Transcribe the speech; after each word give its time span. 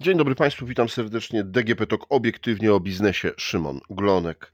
Dzień 0.00 0.18
dobry 0.18 0.34
Państwu, 0.34 0.66
witam 0.66 0.88
serdecznie. 0.88 1.44
DGP 1.44 1.86
Talk 1.86 2.06
obiektywnie 2.08 2.74
o 2.74 2.80
biznesie. 2.80 3.32
Szymon 3.36 3.80
Glonek. 3.90 4.52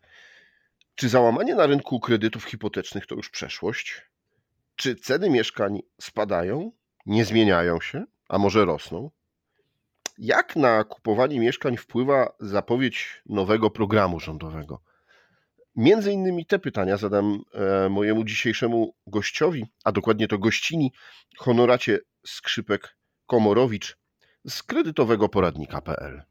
Czy 0.95 1.09
załamanie 1.09 1.55
na 1.55 1.67
rynku 1.67 2.01
kredytów 2.01 2.45
hipotecznych 2.45 3.07
to 3.07 3.15
już 3.15 3.31
przeszłość? 3.31 4.03
Czy 4.77 4.97
ceny 4.97 5.31
mieszkań 5.31 5.81
spadają, 6.01 6.73
nie 7.07 7.25
zmieniają 7.25 7.81
się, 7.81 8.05
a 8.29 8.39
może 8.39 8.65
rosną? 8.65 9.11
Jak 10.19 10.57
na 10.57 10.85
kupowanie 10.85 11.41
mieszkań 11.41 11.77
wpływa 11.77 12.33
zapowiedź 12.41 13.23
nowego 13.27 13.71
programu 13.71 14.21
rządowego? 14.21 14.81
Między 15.77 16.13
innymi 16.13 16.47
te 16.47 16.59
pytania 16.59 16.97
zadam 16.97 17.41
e, 17.55 17.89
mojemu 17.89 18.25
dzisiejszemu 18.25 18.95
gościowi, 19.07 19.67
a 19.85 19.93
dokładnie 19.93 20.29
to 20.29 20.39
gościni, 20.39 20.93
honoracie 21.39 21.99
Skrzypek 22.27 22.97
Komorowicz, 23.27 24.04
z 24.47 24.63
kredytowego 24.63 25.29
poradnika.pl. 25.29 26.23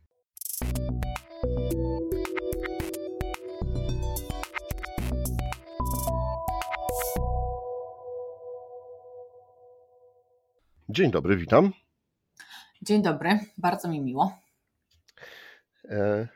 Dzień 10.90 11.12
dobry, 11.12 11.38
witam. 11.38 11.72
Dzień 12.82 13.02
dobry, 13.02 13.40
bardzo 13.58 13.90
mi 13.90 14.02
miło. 14.02 14.38
E, 15.86 16.28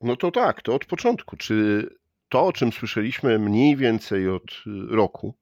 no 0.00 0.16
to 0.16 0.30
tak, 0.30 0.62
to 0.62 0.74
od 0.74 0.84
początku. 0.84 1.36
Czy 1.36 1.86
to, 2.28 2.46
o 2.46 2.52
czym 2.52 2.72
słyszeliśmy 2.72 3.38
mniej 3.38 3.76
więcej 3.76 4.28
od 4.28 4.62
roku, 4.88 5.34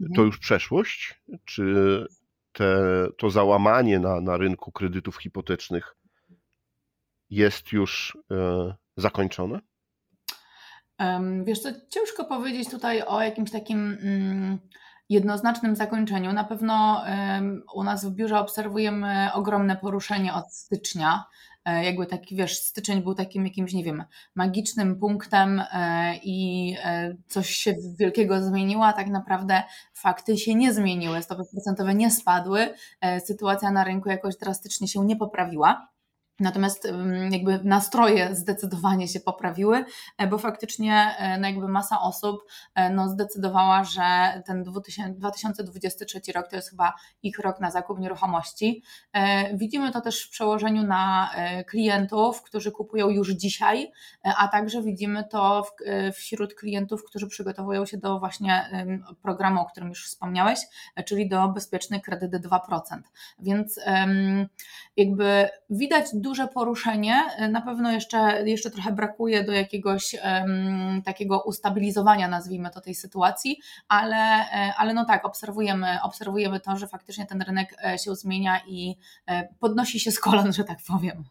mhm. 0.00 0.16
to 0.16 0.22
już 0.22 0.38
przeszłość? 0.38 1.20
Czy 1.44 2.04
te, 2.58 3.06
to 3.18 3.30
załamanie 3.30 3.98
na, 3.98 4.20
na 4.20 4.36
rynku 4.36 4.72
kredytów 4.72 5.16
hipotecznych 5.16 5.96
jest 7.30 7.72
już 7.72 8.18
e, 8.30 8.74
zakończone? 8.96 9.60
Wiesz 11.44 11.60
co, 11.60 11.68
ciężko 11.90 12.24
powiedzieć 12.24 12.70
tutaj 12.70 13.02
o 13.02 13.22
jakimś 13.22 13.50
takim 13.50 13.98
mm, 14.02 14.58
jednoznacznym 15.08 15.76
zakończeniu. 15.76 16.32
Na 16.32 16.44
pewno 16.44 17.04
u 17.74 17.84
nas 17.84 18.04
w 18.04 18.14
biurze 18.14 18.38
obserwujemy 18.38 19.30
ogromne 19.32 19.76
poruszenie 19.76 20.34
od 20.34 20.54
stycznia. 20.54 21.24
E, 21.68 21.84
jakby 21.84 22.06
taki, 22.06 22.36
wiesz, 22.36 22.58
styczeń 22.58 23.02
był 23.02 23.14
takim 23.14 23.44
jakimś, 23.44 23.72
nie 23.72 23.84
wiem, 23.84 24.04
magicznym 24.34 24.98
punktem 24.98 25.62
e, 25.72 26.14
i 26.22 26.76
e, 26.84 27.16
coś 27.26 27.50
się 27.50 27.74
wielkiego 27.98 28.42
zmieniło, 28.42 28.86
a 28.86 28.92
tak 28.92 29.08
naprawdę 29.08 29.62
fakty 29.94 30.38
się 30.38 30.54
nie 30.54 30.72
zmieniły, 30.72 31.22
stopy 31.22 31.42
procentowe 31.52 31.94
nie 31.94 32.10
spadły, 32.10 32.74
sytuacja 33.24 33.70
na 33.70 33.84
rynku 33.84 34.08
jakoś 34.08 34.36
drastycznie 34.36 34.88
się 34.88 35.04
nie 35.04 35.16
poprawiła. 35.16 35.88
Natomiast 36.40 36.88
jakby 37.30 37.60
nastroje 37.64 38.34
zdecydowanie 38.34 39.08
się 39.08 39.20
poprawiły, 39.20 39.84
e, 40.18 40.26
bo 40.26 40.38
faktycznie 40.38 41.16
e, 41.18 41.38
no 41.38 41.46
jakby 41.46 41.68
masa 41.68 42.00
osób 42.00 42.40
e, 42.74 42.90
no 42.90 43.08
zdecydowała, 43.08 43.84
że 43.84 44.02
ten 44.46 44.62
2023 44.62 46.20
rok 46.34 46.48
to 46.48 46.56
jest 46.56 46.70
chyba 46.70 46.94
ich 47.22 47.38
rok 47.38 47.60
na 47.60 47.70
zakup 47.70 47.98
nieruchomości. 47.98 48.82
Widzimy 49.54 49.92
to 49.92 50.00
też 50.00 50.26
w 50.26 50.30
przełożeniu 50.30 50.82
na 50.82 51.30
klientów, 51.66 52.42
którzy 52.42 52.72
kupują 52.72 53.08
już 53.08 53.30
dzisiaj, 53.30 53.92
a 54.22 54.48
także 54.48 54.82
widzimy 54.82 55.24
to 55.24 55.66
wśród 56.14 56.54
klientów, 56.54 57.04
którzy 57.04 57.26
przygotowują 57.26 57.86
się 57.86 57.98
do 57.98 58.18
właśnie 58.18 58.70
programu, 59.22 59.60
o 59.60 59.64
którym 59.64 59.88
już 59.88 60.06
wspomniałeś, 60.06 60.58
czyli 61.06 61.28
do 61.28 61.48
bezpieczny 61.48 62.00
kredyt 62.00 62.46
2%. 62.46 62.58
Więc 63.38 63.80
jakby 64.96 65.48
widać 65.70 66.06
duże 66.28 66.48
poruszenie. 66.48 67.24
Na 67.50 67.60
pewno 67.62 67.92
jeszcze, 67.92 68.48
jeszcze 68.48 68.70
trochę 68.70 68.92
brakuje 68.92 69.44
do 69.44 69.52
jakiegoś 69.52 70.14
um, 70.14 71.02
takiego 71.02 71.42
ustabilizowania, 71.42 72.28
nazwijmy 72.28 72.70
to, 72.70 72.80
tej 72.80 72.94
sytuacji, 72.94 73.60
ale, 73.88 74.16
e, 74.16 74.72
ale 74.78 74.94
no 74.94 75.04
tak, 75.04 75.24
obserwujemy, 75.24 75.98
obserwujemy 76.02 76.60
to, 76.60 76.76
że 76.76 76.86
faktycznie 76.86 77.26
ten 77.26 77.42
rynek 77.42 77.74
e, 77.84 77.98
się 77.98 78.14
zmienia 78.14 78.60
i 78.66 78.96
e, 79.26 79.48
podnosi 79.60 80.00
się 80.00 80.10
z 80.10 80.20
kolan, 80.20 80.52
że 80.52 80.64
tak 80.64 80.78
powiem. 80.88 81.24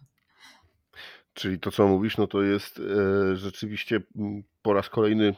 Czyli 1.34 1.60
to, 1.60 1.72
co 1.72 1.88
mówisz, 1.88 2.18
no 2.18 2.28
to 2.28 2.42
jest 2.42 2.80
e, 2.80 3.36
rzeczywiście 3.36 4.00
po 4.62 4.74
raz 4.74 4.90
kolejny 4.90 5.36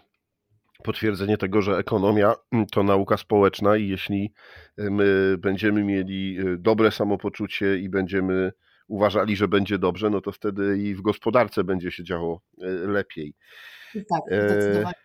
potwierdzenie 0.83 1.37
tego, 1.37 1.61
że 1.61 1.77
ekonomia 1.77 2.33
to 2.71 2.83
nauka 2.83 3.17
społeczna 3.17 3.77
i 3.77 3.87
jeśli 3.87 4.33
my 4.77 5.35
będziemy 5.37 5.83
mieli 5.83 6.37
dobre 6.57 6.91
samopoczucie 6.91 7.77
i 7.77 7.89
będziemy 7.89 8.51
uważali, 8.89 9.35
że 9.35 9.47
będzie 9.47 9.77
dobrze, 9.77 10.09
no 10.09 10.21
to 10.21 10.31
wtedy 10.31 10.77
i 10.77 10.95
w 10.95 11.01
gospodarce 11.01 11.63
będzie 11.63 11.91
się 11.91 12.03
działo 12.03 12.41
e, 12.61 12.67
lepiej. 12.67 13.33
Tak, 13.93 14.21
e, 14.31 14.49
zdecydowanie. 14.49 14.95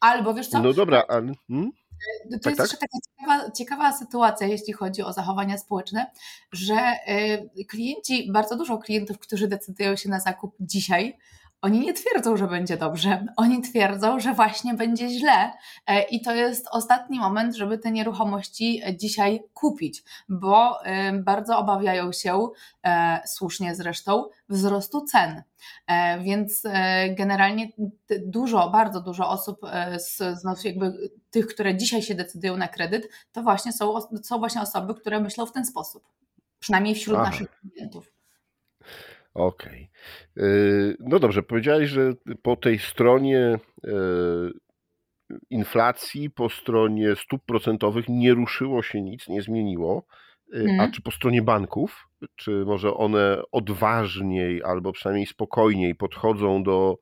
Albo 0.00 0.34
wiesz 0.34 0.48
co? 0.48 0.62
No 0.62 0.72
dobra, 0.72 1.04
ale... 1.08 1.32
Hmm? 1.48 1.70
To 2.32 2.38
tak, 2.38 2.46
jest 2.46 2.58
tak? 2.58 2.58
jeszcze 2.58 2.76
taka 2.76 2.98
ciekawa, 3.08 3.50
ciekawa, 3.50 3.92
sytuacja, 3.92 4.46
jeśli 4.46 4.72
chodzi 4.72 5.02
o 5.02 5.12
zachowania 5.12 5.58
społeczne, 5.58 6.10
że 6.52 6.92
klienci, 7.68 8.32
bardzo 8.32 8.56
dużo 8.56 8.78
klientów, 8.78 9.18
którzy 9.18 9.48
decydują 9.48 9.96
się 9.96 10.08
na 10.08 10.20
zakup 10.20 10.56
dzisiaj, 10.60 11.18
oni 11.62 11.80
nie 11.80 11.94
twierdzą, 11.94 12.36
że 12.36 12.46
będzie 12.46 12.76
dobrze. 12.76 13.26
Oni 13.36 13.62
twierdzą, 13.62 14.20
że 14.20 14.34
właśnie 14.34 14.74
będzie 14.74 15.08
źle. 15.08 15.52
E, 15.86 16.02
I 16.02 16.22
to 16.22 16.34
jest 16.34 16.66
ostatni 16.70 17.18
moment, 17.18 17.56
żeby 17.56 17.78
te 17.78 17.90
nieruchomości 17.90 18.82
dzisiaj 18.96 19.42
kupić, 19.54 20.02
bo 20.28 20.84
e, 20.84 21.12
bardzo 21.12 21.58
obawiają 21.58 22.12
się, 22.12 22.48
e, 22.84 23.20
słusznie 23.26 23.74
zresztą, 23.74 24.24
wzrostu 24.48 25.00
cen. 25.00 25.42
Więc 26.20 26.62
generalnie 27.10 27.68
dużo, 28.26 28.70
bardzo 28.70 29.00
dużo 29.00 29.28
osób 29.28 29.60
z, 29.98 30.16
z 30.42 30.64
jakby 30.64 31.10
tych, 31.30 31.46
które 31.46 31.76
dzisiaj 31.76 32.02
się 32.02 32.14
decydują 32.14 32.56
na 32.56 32.68
kredyt, 32.68 33.08
to 33.32 33.42
właśnie 33.42 33.72
są, 33.72 33.94
są 34.22 34.38
właśnie 34.38 34.60
osoby, 34.60 34.94
które 34.94 35.20
myślą 35.20 35.46
w 35.46 35.52
ten 35.52 35.66
sposób. 35.66 36.04
Przynajmniej 36.58 36.94
wśród 36.94 37.16
Aha. 37.16 37.30
naszych 37.30 37.60
klientów. 37.60 38.19
Okej. 39.34 39.90
Okay. 40.36 40.96
No 41.00 41.18
dobrze, 41.18 41.42
powiedziałeś, 41.42 41.90
że 41.90 42.12
po 42.42 42.56
tej 42.56 42.78
stronie 42.78 43.58
e, 43.84 43.90
inflacji, 45.50 46.30
po 46.30 46.48
stronie 46.48 47.16
stóp 47.16 47.42
procentowych 47.46 48.04
nie 48.08 48.34
ruszyło 48.34 48.82
się 48.82 49.02
nic, 49.02 49.28
nie 49.28 49.42
zmieniło. 49.42 50.06
Hmm. 50.52 50.80
A 50.80 50.88
czy 50.88 51.02
po 51.02 51.10
stronie 51.10 51.42
banków, 51.42 52.08
czy 52.36 52.50
może 52.50 52.94
one 52.94 53.42
odważniej 53.52 54.62
albo 54.62 54.92
przynajmniej 54.92 55.26
spokojniej 55.26 55.94
podchodzą 55.94 56.62
do 56.62 56.96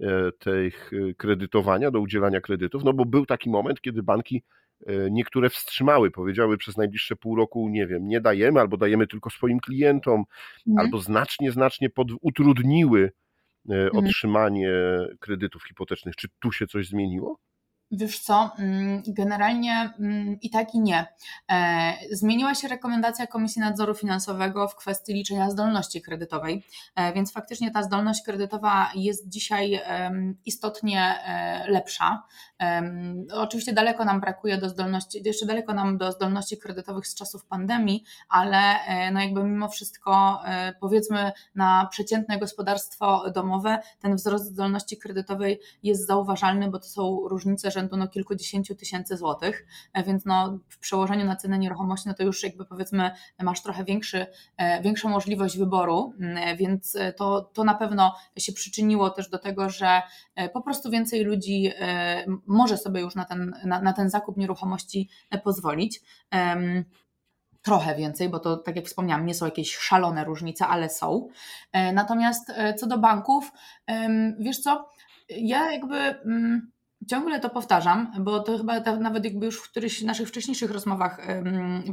e, 0.00 0.32
tych 0.38 0.90
kredytowania, 1.16 1.90
do 1.90 2.00
udzielania 2.00 2.40
kredytów? 2.40 2.84
No 2.84 2.92
bo 2.92 3.04
był 3.04 3.26
taki 3.26 3.50
moment, 3.50 3.80
kiedy 3.80 4.02
banki 4.02 4.42
E, 4.42 4.61
niektóre 5.10 5.50
wstrzymały, 5.50 6.10
powiedziały 6.10 6.58
przez 6.58 6.76
najbliższe 6.76 7.16
pół 7.16 7.36
roku, 7.36 7.68
nie 7.68 7.86
wiem, 7.86 8.08
nie 8.08 8.20
dajemy, 8.20 8.60
albo 8.60 8.76
dajemy 8.76 9.06
tylko 9.06 9.30
swoim 9.30 9.60
klientom, 9.60 10.24
mhm. 10.68 10.86
albo 10.86 10.98
znacznie, 10.98 11.52
znacznie 11.52 11.90
pod, 11.90 12.08
utrudniły 12.20 13.12
e, 13.70 13.74
mhm. 13.74 14.04
otrzymanie 14.04 14.72
kredytów 15.20 15.64
hipotecznych. 15.64 16.16
Czy 16.16 16.28
tu 16.40 16.52
się 16.52 16.66
coś 16.66 16.88
zmieniło? 16.88 17.38
Wiesz 17.94 18.18
co, 18.18 18.50
mm, 18.58 19.02
generalnie 19.06 19.90
mm, 19.98 20.40
i 20.40 20.50
tak 20.50 20.74
i 20.74 20.80
nie. 20.80 21.06
E, 21.50 21.92
zmieniła 22.10 22.54
się 22.54 22.68
rekomendacja 22.68 23.26
Komisji 23.26 23.60
Nadzoru 23.60 23.94
Finansowego 23.94 24.68
w 24.68 24.76
kwestii 24.76 25.14
liczenia 25.14 25.50
zdolności 25.50 26.02
kredytowej, 26.02 26.64
e, 26.94 27.12
więc 27.12 27.32
faktycznie 27.32 27.70
ta 27.70 27.82
zdolność 27.82 28.22
kredytowa 28.24 28.90
jest 28.94 29.28
dzisiaj 29.28 29.80
istotnie 30.44 31.00
e, 31.00 31.70
lepsza. 31.70 32.22
Oczywiście 33.32 33.72
daleko 33.72 34.04
nam 34.04 34.20
brakuje 34.20 34.58
do 34.58 34.68
zdolności, 34.68 35.22
jeszcze 35.24 35.46
daleko 35.46 35.74
nam 35.74 35.98
do 35.98 36.12
zdolności 36.12 36.58
kredytowych 36.58 37.06
z 37.06 37.14
czasów 37.14 37.44
pandemii, 37.44 38.04
ale 38.28 38.74
no 39.12 39.20
jakby 39.20 39.44
mimo 39.44 39.68
wszystko 39.68 40.42
powiedzmy 40.80 41.32
na 41.54 41.88
przeciętne 41.90 42.38
gospodarstwo 42.38 43.30
domowe 43.30 43.78
ten 44.00 44.16
wzrost 44.16 44.44
zdolności 44.44 44.96
kredytowej 44.96 45.60
jest 45.82 46.06
zauważalny, 46.06 46.70
bo 46.70 46.78
to 46.78 46.86
są 46.86 47.28
różnice 47.28 47.70
że 47.70 47.81
rzędu 47.82 47.96
no 47.96 48.08
kilkudziesięciu 48.08 48.74
tysięcy 48.74 49.16
złotych, 49.16 49.66
e, 49.92 50.02
więc 50.02 50.24
no 50.24 50.58
w 50.68 50.78
przełożeniu 50.78 51.24
na 51.24 51.36
cenę 51.36 51.58
nieruchomości, 51.58 52.08
no 52.08 52.14
to 52.14 52.22
już 52.22 52.42
jakby 52.42 52.64
powiedzmy 52.64 53.10
masz 53.42 53.62
trochę 53.62 53.84
większy, 53.84 54.26
e, 54.56 54.82
większą 54.82 55.08
możliwość 55.08 55.58
wyboru, 55.58 56.14
mm, 56.20 56.56
więc 56.56 56.98
to, 57.16 57.40
to 57.40 57.64
na 57.64 57.74
pewno 57.74 58.14
się 58.38 58.52
przyczyniło 58.52 59.10
też 59.10 59.28
do 59.28 59.38
tego, 59.38 59.70
że 59.70 60.02
e, 60.34 60.48
po 60.48 60.60
prostu 60.60 60.90
więcej 60.90 61.24
ludzi 61.24 61.70
może 62.46 62.78
sobie 62.78 63.00
już 63.00 63.14
na 63.14 63.24
ten, 63.24 63.54
na, 63.64 63.82
na 63.82 63.92
ten 63.92 64.10
zakup 64.10 64.36
nieruchomości 64.36 65.08
pozwolić 65.44 66.00
trochę 67.62 67.96
więcej, 67.96 68.28
bo 68.28 68.38
to 68.38 68.56
tak 68.56 68.76
jak 68.76 68.86
wspomniałam, 68.86 69.26
nie 69.26 69.34
są 69.34 69.44
jakieś 69.44 69.76
szalone 69.76 70.24
różnice, 70.24 70.66
ale 70.66 70.88
są. 70.88 71.28
Natomiast 71.92 72.52
co 72.78 72.86
do 72.86 72.98
banków, 72.98 73.52
wiesz 74.38 74.58
co, 74.58 74.88
ja 75.28 75.72
jakby 75.72 75.96
mm, 75.96 76.70
ciągle 77.08 77.40
to 77.40 77.50
powtarzam, 77.50 78.12
bo 78.20 78.40
to 78.40 78.58
chyba 78.58 78.80
nawet 78.80 79.24
jakby 79.24 79.46
już 79.46 79.60
w 79.60 79.70
którychś 79.70 80.02
naszych 80.02 80.28
wcześniejszych 80.28 80.70
rozmowach 80.70 81.26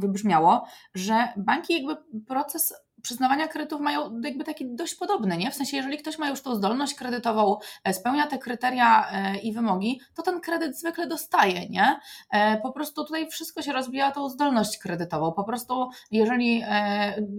wybrzmiało, 0.00 0.66
że 0.94 1.28
banki 1.36 1.74
jakby 1.74 1.96
proces 2.26 2.74
przyznawania 3.02 3.48
kredytów 3.48 3.80
mają 3.80 4.20
jakby 4.20 4.44
taki 4.44 4.74
dość 4.74 4.94
podobny, 4.94 5.36
nie? 5.36 5.50
W 5.50 5.54
sensie, 5.54 5.76
jeżeli 5.76 5.98
ktoś 5.98 6.18
ma 6.18 6.28
już 6.28 6.42
tą 6.42 6.54
zdolność 6.54 6.94
kredytową, 6.94 7.56
e, 7.84 7.94
spełnia 7.94 8.26
te 8.26 8.38
kryteria 8.38 9.10
e, 9.12 9.38
i 9.38 9.52
wymogi, 9.52 10.00
to 10.14 10.22
ten 10.22 10.40
kredyt 10.40 10.78
zwykle 10.78 11.06
dostaje, 11.06 11.68
nie? 11.68 12.00
E, 12.30 12.60
po 12.60 12.72
prostu 12.72 13.04
tutaj 13.04 13.28
wszystko 13.28 13.62
się 13.62 13.72
rozbija 13.72 14.12
tą 14.12 14.28
zdolność 14.28 14.78
kredytową. 14.78 15.32
Po 15.32 15.44
prostu 15.44 15.88
jeżeli, 16.10 16.64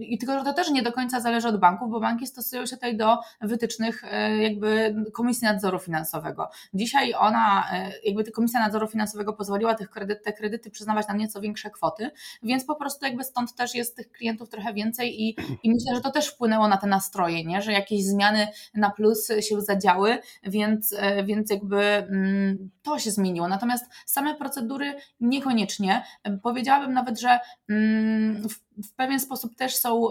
i 0.00 0.18
tylko, 0.18 0.38
że 0.38 0.44
to 0.44 0.52
też 0.52 0.70
nie 0.70 0.82
do 0.82 0.92
końca 0.92 1.20
zależy 1.20 1.48
od 1.48 1.60
banków, 1.60 1.90
bo 1.90 2.00
banki 2.00 2.26
stosują 2.26 2.66
się 2.66 2.76
tutaj 2.76 2.96
do 2.96 3.18
wytycznych 3.40 4.04
jakby 4.40 4.94
Komisji 5.12 5.44
Nadzoru 5.44 5.78
Finansowego. 5.78 6.48
Dzisiaj 6.74 7.14
ona, 7.14 7.70
jakby 8.04 8.32
Komisja 8.32 8.60
Nadzoru 8.60 8.88
Finansowego 8.88 9.32
pozwoliła 9.32 9.74
tych 9.74 9.90
kredyt, 9.90 10.24
te 10.24 10.32
kredyty 10.32 10.70
przyznawać 10.70 11.08
na 11.08 11.14
nieco 11.14 11.40
większe 11.40 11.70
kwoty, 11.70 12.10
więc 12.42 12.64
po 12.64 12.74
prostu 12.74 13.06
jakby 13.06 13.24
stąd 13.24 13.54
też 13.54 13.74
jest 13.74 13.96
tych 13.96 14.12
klientów 14.12 14.48
trochę 14.48 14.74
więcej 14.74 15.22
i 15.22 15.36
i 15.62 15.70
myślę, 15.70 15.94
że 15.94 16.00
to 16.00 16.10
też 16.10 16.28
wpłynęło 16.28 16.68
na 16.68 16.76
te 16.76 16.86
nastroje, 16.86 17.44
nie? 17.44 17.62
że 17.62 17.72
jakieś 17.72 18.04
zmiany 18.04 18.48
na 18.74 18.90
plus 18.90 19.28
się 19.40 19.60
zadziały, 19.60 20.18
więc, 20.42 20.94
e, 20.98 21.24
więc 21.24 21.50
jakby 21.50 21.82
mm, 21.82 22.70
to 22.82 22.98
się 22.98 23.10
zmieniło. 23.10 23.48
Natomiast 23.48 23.84
same 24.06 24.34
procedury 24.34 24.94
niekoniecznie. 25.20 26.04
Powiedziałabym 26.42 26.92
nawet, 26.92 27.20
że 27.20 27.38
mm, 27.68 28.48
w 28.76 28.94
pewien 28.94 29.20
sposób 29.20 29.54
też 29.56 29.76
są, 29.76 30.08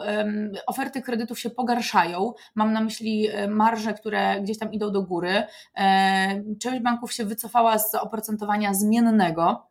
oferty 0.68 1.02
kredytów 1.02 1.40
się 1.40 1.50
pogarszają. 1.50 2.34
Mam 2.56 2.74
na 2.74 2.82
myśli 2.82 3.28
e, 3.28 3.48
marże, 3.48 3.94
które 3.94 4.42
gdzieś 4.42 4.60
tam 4.60 4.74
idą 4.74 4.92
do 4.92 5.04
góry. 5.04 5.44
E, 5.78 6.44
część 6.60 6.82
banków 6.82 7.14
się 7.14 7.26
wycofała 7.26 7.80
z 7.80 7.96
oprocentowania 7.96 8.74
zmiennego 8.74 9.71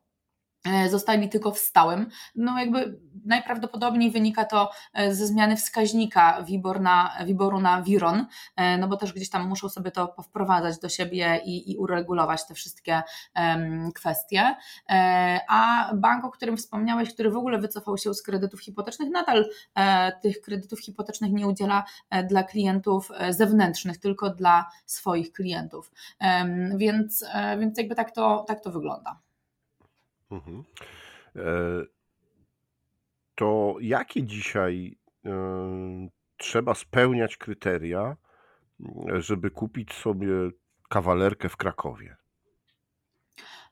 zostali 0.89 1.29
tylko 1.29 1.51
w 1.51 1.59
stałym. 1.59 2.07
No 2.35 2.59
jakby 2.59 3.01
najprawdopodobniej 3.25 4.11
wynika 4.11 4.45
to 4.45 4.71
e, 4.95 5.15
ze 5.15 5.27
zmiany 5.27 5.57
wskaźnika 5.57 6.43
WIBOR 6.43 6.81
na, 6.81 7.17
WIBORu 7.25 7.61
na 7.61 7.83
WIRON, 7.83 8.27
e, 8.57 8.79
no 8.79 8.89
bo 8.89 8.97
też 8.97 9.13
gdzieś 9.13 9.31
tam 9.31 9.49
muszą 9.49 9.69
sobie 9.69 9.91
to 9.91 10.15
wprowadzać 10.23 10.79
do 10.79 10.89
siebie 10.89 11.41
i, 11.45 11.73
i 11.73 11.77
uregulować 11.77 12.47
te 12.47 12.55
wszystkie 12.55 13.03
um, 13.37 13.93
kwestie. 13.93 14.57
A 15.49 15.91
bank, 15.95 16.25
o 16.25 16.31
którym 16.31 16.57
wspomniałeś, 16.57 17.15
który 17.15 17.31
w 17.31 17.37
ogóle 17.37 17.59
wycofał 17.59 17.99
się 17.99 18.15
z 18.15 18.23
kredytów 18.23 18.61
hipotecznych, 18.61 19.11
nadal 19.11 19.49
e, 19.75 20.13
tych 20.23 20.41
kredytów 20.41 20.81
hipotecznych 20.81 21.33
nie 21.33 21.47
udziela 21.47 21.85
dla 22.29 22.43
klientów 22.43 23.11
zewnętrznych, 23.31 23.99
tylko 23.99 24.31
dla 24.31 24.71
swoich 24.87 25.33
klientów. 25.33 25.93
E, 26.21 26.45
więc, 26.77 27.25
e, 27.35 27.59
więc 27.59 27.79
jakby 27.79 27.95
tak 27.95 28.11
to, 28.11 28.45
tak 28.49 28.61
to 28.61 28.71
wygląda. 28.71 29.30
Mhm. 30.31 30.65
E, 31.37 31.43
to 33.35 33.77
jakie 33.81 34.23
dzisiaj 34.23 34.99
e, 35.27 36.09
trzeba 36.37 36.75
spełniać 36.75 37.37
kryteria, 37.37 38.17
żeby 39.19 39.51
kupić 39.51 39.93
sobie 39.93 40.29
kawalerkę 40.89 41.49
w 41.49 41.57
Krakowie? 41.57 42.17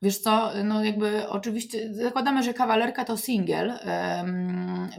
Wiesz 0.02 0.18
co, 0.18 0.50
no 0.64 0.84
jakby 0.84 1.28
oczywiście 1.28 1.94
zakładamy, 1.94 2.42
że 2.42 2.54
kawalerka 2.54 3.04
to 3.04 3.16
singiel, 3.16 3.78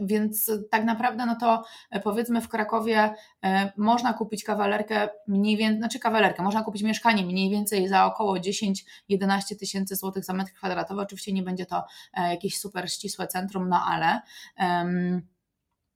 więc 0.00 0.50
tak 0.70 0.84
naprawdę 0.84 1.26
no 1.26 1.36
to 1.40 1.62
e, 1.90 2.00
powiedzmy 2.00 2.40
w 2.40 2.48
Krakowie 2.48 3.14
e, 3.44 3.72
można 3.76 4.12
kupić 4.12 4.44
kawalerkę 4.44 5.08
mniej 5.26 5.56
więcej, 5.56 5.78
znaczy 5.78 5.98
kawalerkę, 5.98 6.42
można 6.42 6.62
kupić 6.62 6.82
mieszkanie 6.82 7.24
mniej 7.24 7.50
więcej 7.50 7.88
za 7.88 8.06
około 8.06 8.36
10-11 8.36 9.56
tysięcy 9.58 9.96
złotych 9.96 10.24
za 10.24 10.32
metr 10.32 10.52
kwadratowy. 10.52 11.00
Oczywiście 11.00 11.32
nie 11.32 11.42
będzie 11.42 11.66
to 11.66 11.84
e, 12.14 12.30
jakieś 12.30 12.58
super 12.58 12.92
ścisłe 12.92 13.26
centrum, 13.26 13.68
no 13.68 13.84
ale 13.88 14.20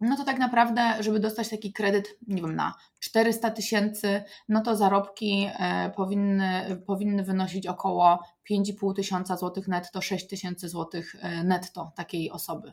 no 0.00 0.16
to 0.16 0.24
tak 0.24 0.38
naprawdę, 0.38 1.02
żeby 1.02 1.20
dostać 1.20 1.48
taki 1.48 1.72
kredyt, 1.72 2.18
nie 2.26 2.42
wiem, 2.42 2.56
na 2.56 2.74
400 3.00 3.50
tysięcy, 3.50 4.24
no 4.48 4.62
to 4.62 4.76
zarobki 4.76 5.50
e, 5.58 5.90
powinny, 5.96 6.82
powinny 6.86 7.22
wynosić 7.22 7.66
około 7.66 8.24
5,5 8.50 8.94
tysiąca 8.94 9.36
złotych 9.36 9.68
netto, 9.68 10.00
6 10.00 10.28
tysięcy 10.28 10.68
złotych 10.68 11.16
e, 11.20 11.44
netto 11.44 11.92
takiej 11.96 12.30
osoby. 12.30 12.72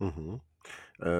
Mhm. 0.00 0.38
E, 1.00 1.10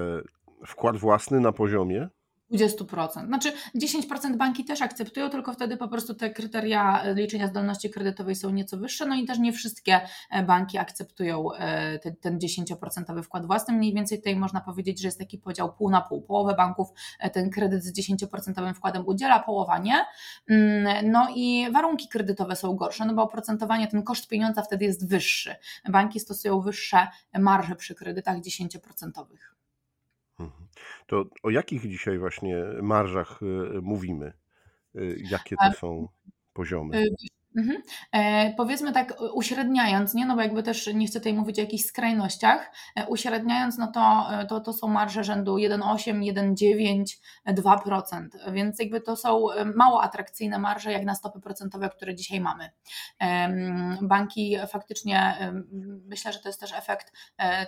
wkład 0.66 0.96
własny 0.96 1.40
na 1.40 1.52
poziomie? 1.52 2.08
20%. 2.52 3.26
Znaczy 3.26 3.52
10% 3.76 4.36
banki 4.36 4.64
też 4.64 4.82
akceptują, 4.82 5.30
tylko 5.30 5.52
wtedy 5.52 5.76
po 5.76 5.88
prostu 5.88 6.14
te 6.14 6.30
kryteria 6.30 7.02
liczenia 7.14 7.46
zdolności 7.46 7.90
kredytowej 7.90 8.34
są 8.34 8.50
nieco 8.50 8.76
wyższe, 8.76 9.06
no 9.06 9.14
i 9.14 9.26
też 9.26 9.38
nie 9.38 9.52
wszystkie 9.52 10.00
e, 10.30 10.42
banki 10.42 10.78
akceptują 10.78 11.52
e, 11.52 11.98
ten, 11.98 12.16
ten 12.16 12.38
10% 12.38 13.22
wkład 13.22 13.46
własny. 13.46 13.74
Mniej 13.74 13.94
więcej 13.94 14.18
tutaj 14.18 14.36
można 14.36 14.60
powiedzieć, 14.60 15.00
że 15.00 15.08
jest 15.08 15.18
taki 15.18 15.38
podział 15.38 15.74
pół 15.74 15.90
na 15.90 16.00
pół. 16.00 16.22
Połowę 16.22 16.54
banków 16.54 16.88
e, 17.20 17.30
ten 17.30 17.50
kredyt 17.50 17.84
z 17.84 17.92
10% 17.98 18.74
wkładem 18.74 19.06
udziela, 19.06 19.40
połowa 19.40 19.78
nie. 19.78 20.04
Mm, 20.48 21.10
no 21.10 21.28
i 21.34 21.66
warunki 21.72 22.08
kredytowe 22.08 22.56
są 22.56 22.76
gorsze, 22.76 23.04
no 23.04 23.14
bo 23.14 23.22
oprocentowanie, 23.22 23.88
ten 23.88 24.02
koszt 24.02 24.28
pieniądza 24.28 24.62
wtedy 24.62 24.84
jest 24.84 25.08
wyższy. 25.08 25.56
Banki 25.88 26.20
stosują 26.20 26.60
wyższe 26.60 27.08
marże 27.38 27.76
przy 27.76 27.94
kredytach 27.94 28.40
10%. 28.40 29.10
Mhm. 30.38 30.66
To 31.06 31.24
o 31.42 31.50
jakich 31.50 31.82
dzisiaj 31.82 32.18
właśnie 32.18 32.64
marżach 32.82 33.42
y, 33.42 33.80
mówimy? 33.82 34.32
Y, 34.96 35.16
jakie 35.30 35.56
to 35.56 35.72
są 35.78 36.08
poziomy? 36.52 37.04
Mhm. 37.56 37.82
E, 38.12 38.54
powiedzmy 38.56 38.92
tak 38.92 39.14
uśredniając, 39.34 40.14
nie? 40.14 40.26
no 40.26 40.34
bo 40.36 40.42
jakby 40.42 40.62
też 40.62 40.86
nie 40.94 41.06
chcę 41.06 41.20
tutaj 41.20 41.34
mówić 41.34 41.58
o 41.58 41.62
jakichś 41.62 41.84
skrajnościach, 41.84 42.72
e, 42.96 43.06
uśredniając, 43.06 43.78
no 43.78 43.92
to, 43.92 44.28
e, 44.32 44.46
to, 44.46 44.60
to 44.60 44.72
są 44.72 44.88
marże 44.88 45.24
rzędu 45.24 45.56
1,8, 45.56 46.20
1,9, 46.20 47.20
2%, 47.46 48.52
więc 48.52 48.78
jakby 48.78 49.00
to 49.00 49.16
są 49.16 49.52
e, 49.52 49.64
mało 49.64 50.02
atrakcyjne 50.02 50.58
marże 50.58 50.92
jak 50.92 51.04
na 51.04 51.14
stopy 51.14 51.40
procentowe, 51.40 51.90
które 51.90 52.14
dzisiaj 52.14 52.40
mamy. 52.40 52.70
E, 53.22 53.54
banki 54.02 54.56
faktycznie, 54.68 55.18
e, 55.18 55.52
myślę, 56.08 56.32
że 56.32 56.38
to 56.38 56.48
jest 56.48 56.60
też 56.60 56.72
efekt 56.72 57.12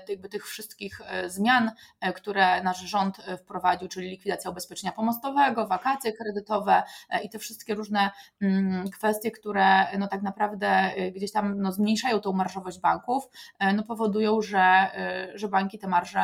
jakby 0.09 0.29
tych 0.29 0.47
wszystkich 0.47 1.01
zmian, 1.27 1.71
które 2.15 2.63
nasz 2.63 2.81
rząd 2.81 3.17
wprowadził, 3.39 3.89
czyli 3.89 4.09
likwidacja 4.09 4.51
ubezpieczenia 4.51 4.93
pomostowego, 4.93 5.67
wakacje 5.67 6.13
kredytowe 6.13 6.83
i 7.23 7.31
te 7.31 7.39
wszystkie 7.39 7.75
różne 7.75 8.11
mm, 8.41 8.91
kwestie, 8.91 9.31
które 9.31 9.76
no 9.99 10.09
tak 10.09 10.23
naprawdę 10.23 10.93
y, 10.99 11.13
gdzieś 11.13 11.33
tam 11.33 11.61
no 11.61 11.73
zmniejszają 11.73 12.21
tą 12.21 12.33
marżowość 12.33 12.81
banków, 12.81 13.25
y, 13.25 13.73
no 13.73 13.83
powodują, 13.83 14.43
że, 14.43 14.91
y, 15.35 15.39
że 15.39 15.49
banki 15.49 15.79
te 15.79 15.89
marże 15.89 16.23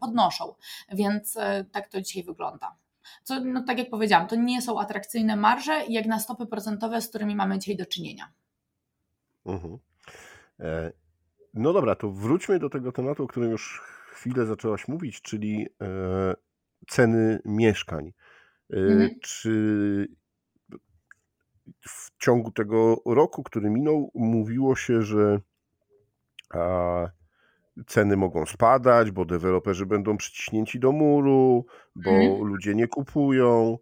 podnoszą. 0.00 0.54
Więc 0.92 1.38
tak 1.72 1.88
to 1.88 2.00
dzisiaj 2.00 2.22
wygląda. 2.22 2.76
Co, 3.22 3.40
no 3.44 3.64
tak 3.66 3.78
jak 3.78 3.90
powiedziałam, 3.90 4.26
to 4.26 4.36
nie 4.36 4.62
są 4.62 4.80
atrakcyjne 4.80 5.36
marże 5.36 5.82
jak 5.88 6.06
na 6.06 6.18
stopy 6.18 6.46
procentowe, 6.46 7.00
z 7.00 7.08
którymi 7.08 7.36
mamy 7.36 7.58
dzisiaj 7.58 7.76
do 7.76 7.86
czynienia. 7.86 8.32
Mhm. 9.46 9.78
E, 10.60 10.92
no 11.54 11.72
dobra, 11.72 11.94
to 11.94 12.10
wróćmy 12.10 12.58
do 12.58 12.70
tego 12.70 12.92
tematu, 12.92 13.24
o 13.24 13.26
którym 13.26 13.50
już 13.50 13.82
chwilę 14.12 14.46
zaczęłaś 14.46 14.88
mówić, 14.88 15.22
czyli 15.22 15.66
e, 15.82 16.34
ceny 16.88 17.42
mieszkań. 17.44 18.12
E, 18.72 18.76
mhm. 18.76 19.10
Czy 19.20 20.08
w 21.80 22.10
ciągu 22.18 22.52
tego 22.52 22.96
roku, 23.06 23.42
który 23.42 23.70
minął, 23.70 24.10
mówiło 24.14 24.76
się, 24.76 25.02
że 25.02 25.40
ceny 27.86 28.16
mogą 28.16 28.46
spadać, 28.46 29.10
bo 29.10 29.24
deweloperzy 29.24 29.86
będą 29.86 30.16
przyciśnięci 30.16 30.80
do 30.80 30.92
muru, 30.92 31.66
bo 31.96 32.10
mhm. 32.10 32.44
ludzie 32.44 32.74
nie 32.74 32.88
kupują. 32.88 33.78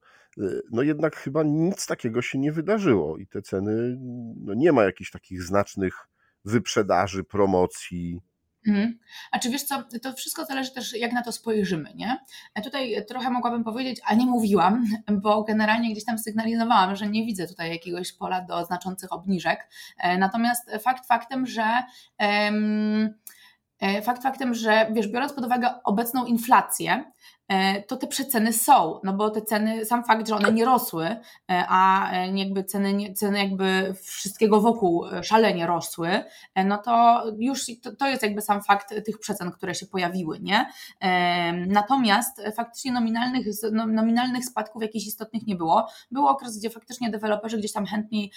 No 0.73 0.83
jednak 0.83 1.17
chyba 1.17 1.43
nic 1.43 1.87
takiego 1.87 2.23
się 2.23 2.39
nie 2.39 2.53
wydarzyło 2.53 3.19
i 3.19 3.27
te 3.27 3.43
ceny, 3.43 3.99
no 4.37 4.55
nie 4.55 4.73
ma 4.73 4.85
jakichś 4.85 5.11
takich 5.11 5.43
znacznych 5.43 6.09
wyprzedaży, 6.45 7.25
promocji. 7.25 8.21
Mhm. 8.67 8.99
A 9.31 9.39
czy 9.39 9.51
wiesz 9.51 9.63
co, 9.63 9.83
to 10.03 10.13
wszystko 10.13 10.45
zależy 10.45 10.75
też 10.75 10.97
jak 10.97 11.13
na 11.13 11.23
to 11.23 11.33
spojrzymy, 11.33 11.93
nie? 11.95 12.19
Ja 12.57 12.63
tutaj 12.63 13.07
trochę 13.07 13.31
mogłabym 13.31 13.65
powiedzieć, 13.65 14.01
a 14.07 14.15
nie 14.15 14.27
mówiłam, 14.27 14.85
bo 15.23 15.45
generalnie 15.45 15.93
gdzieś 15.93 16.05
tam 16.05 16.19
sygnalizowałam, 16.19 16.97
że 16.97 17.07
nie 17.07 17.27
widzę 17.27 17.47
tutaj 17.47 17.71
jakiegoś 17.71 18.13
pola 18.13 18.41
do 18.41 18.65
znaczących 18.65 19.13
obniżek. 19.13 19.71
E, 19.99 20.19
natomiast 20.19 20.71
fakt 20.81 21.07
faktem, 21.07 21.47
że 21.47 21.83
e, 22.19 22.53
Fakt 24.03 24.23
faktem, 24.23 24.55
że 24.55 24.91
wiesz, 24.93 25.09
biorąc 25.09 25.33
pod 25.33 25.45
uwagę 25.45 25.83
obecną 25.85 26.25
inflację, 26.25 27.05
E, 27.05 27.38
to 27.87 27.97
te 27.97 28.07
przeceny 28.07 28.53
są, 28.53 29.01
no 29.05 29.13
bo 29.13 29.31
te 29.31 29.43
ceny, 29.43 29.85
sam 29.85 30.05
fakt, 30.05 30.29
że 30.29 30.37
one 30.37 30.53
nie 30.53 30.65
rosły, 30.65 31.07
e, 31.07 31.19
a 31.69 32.13
e, 32.13 32.39
jakby 32.39 32.65
ceny, 32.65 33.13
ceny 33.15 33.39
jakby 33.39 33.95
wszystkiego 34.03 34.61
wokół 34.61 35.05
szalenie 35.23 35.67
rosły, 35.67 36.25
no 36.65 36.79
to 36.79 37.25
już 37.39 37.67
to, 37.83 37.97
to 37.97 38.09
jest 38.09 38.23
jakby 38.23 38.43
sam 38.43 38.63
fakt 38.63 38.95
tych 39.05 39.19
przecen, 39.19 39.51
które 39.51 39.75
się 39.75 39.87
pojawiły, 39.87 40.41
nie? 40.41 40.67
Natomiast 41.67 42.43
faktycznie 42.57 42.93
nominalnych, 42.93 43.47
no, 43.73 43.87
nominalnych 43.87 44.45
spadków 44.45 44.83
jakichś 44.83 45.07
istotnych 45.07 45.47
nie 45.47 45.57
było. 45.57 45.89
Był 46.11 46.27
okres, 46.27 46.59
gdzie 46.59 46.71
faktycznie 46.71 47.11
deweloperzy 47.11 47.59
gdzieś 47.59 47.73
tam 47.73 47.87
chętniej 47.87 48.33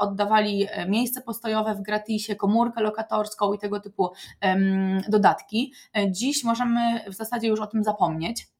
oddawali 0.00 0.66
miejsce 0.88 1.22
postojowe 1.22 1.74
w 1.74 1.82
gratisie, 1.82 2.36
komórkę 2.36 2.80
lokatorską 2.80 3.52
i 3.52 3.58
tego 3.58 3.80
typu 3.80 4.12
dodatki. 5.08 5.72
Dziś 6.10 6.44
możemy 6.44 7.04
w 7.10 7.14
zasadzie 7.14 7.48
już 7.48 7.60
o 7.60 7.66
tym 7.66 7.84
zapomnieć. 7.84 8.55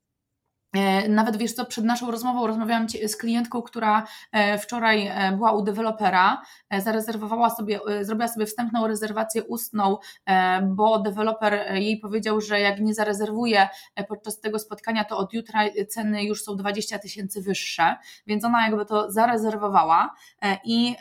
E, 0.73 1.09
nawet 1.09 1.37
wiesz 1.37 1.53
co, 1.53 1.65
przed 1.65 1.85
naszą 1.85 2.11
rozmową 2.11 2.47
rozmawiałam 2.47 2.87
z 3.07 3.17
klientką, 3.17 3.63
która 3.63 4.07
e, 4.33 4.59
wczoraj 4.59 5.07
e, 5.07 5.33
była 5.33 5.53
u 5.53 5.63
dewelopera, 5.63 6.43
zarezerwowała 6.79 7.51
sobie, 7.51 7.81
zrobiła 8.01 8.29
sobie 8.29 8.47
wstępną 8.47 8.87
rezerwację 8.87 9.45
ustną, 9.45 9.97
bo 10.63 10.99
deweloper 10.99 11.75
jej 11.75 11.99
powiedział, 11.99 12.41
że 12.41 12.61
jak 12.61 12.81
nie 12.81 12.95
zarezerwuje 12.95 13.69
podczas 14.09 14.41
tego 14.41 14.59
spotkania, 14.59 15.05
to 15.05 15.19
od 15.19 15.33
jutra 15.33 15.61
ceny 15.89 16.25
już 16.25 16.45
są 16.45 16.57
20 16.57 16.99
tysięcy 16.99 17.43
wyższe, 17.43 17.97
więc 18.27 18.45
ona 18.45 18.67
jakby 18.67 18.87
to 18.87 19.11
zarezerwowała 19.11 20.15
i 20.65 20.97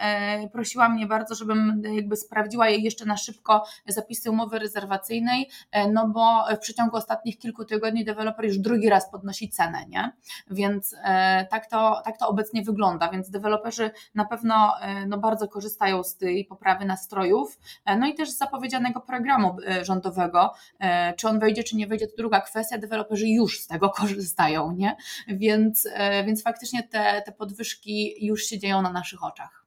prosiła 0.51 0.89
mnie 0.89 1.07
bardzo, 1.07 1.35
żebym 1.35 1.81
jakby 1.93 2.15
sprawdziła 2.15 2.69
jej 2.69 2.83
jeszcze 2.83 3.05
na 3.05 3.17
szybko 3.17 3.65
zapisy 3.87 4.31
umowy 4.31 4.59
rezerwacyjnej, 4.59 5.49
no 5.93 6.07
bo 6.07 6.45
w 6.55 6.59
przeciągu 6.59 6.97
ostatnich 6.97 7.37
kilku 7.37 7.65
tygodni 7.65 8.05
deweloper 8.05 8.45
już 8.45 8.57
drugi 8.57 8.89
raz 8.89 9.11
podnosi 9.11 9.49
cenę, 9.55 9.85
nie? 9.87 10.11
Więc 10.51 10.95
e, 11.03 11.45
tak 11.45 11.69
to, 11.69 12.01
tak 12.05 12.17
to 12.19 12.27
obecnie 12.27 12.63
wygląda, 12.63 13.09
więc 13.09 13.29
deweloperzy 13.29 13.91
na 14.15 14.25
pewno 14.25 14.81
e, 14.81 15.05
no, 15.05 15.17
bardzo 15.17 15.47
korzystają 15.47 16.03
z 16.03 16.17
tej 16.17 16.45
poprawy 16.45 16.85
nastrojów, 16.85 17.59
e, 17.85 17.97
no 17.97 18.07
i 18.07 18.15
też 18.15 18.31
z 18.31 18.37
zapowiedzianego 18.37 19.01
programu 19.01 19.57
rządowego, 19.81 20.53
czy 21.17 21.27
on 21.27 21.39
wejdzie, 21.39 21.63
czy 21.63 21.75
nie 21.75 21.87
wejdzie, 21.87 22.07
to 22.07 22.15
druga 22.17 22.41
kwestia, 22.41 22.77
deweloperzy 22.77 23.27
już 23.27 23.59
z 23.59 23.67
tego 23.67 23.89
korzystają, 23.99 24.71
nie? 24.71 24.95
Więc, 25.27 25.87
więc 26.25 26.43
faktycznie 26.43 26.83
te, 26.83 27.21
te 27.21 27.31
podwyżki 27.31 28.25
już 28.25 28.43
się 28.43 28.59
dzieją 28.59 28.81
na 28.81 28.91
naszych 28.91 29.23
oczach. 29.23 29.64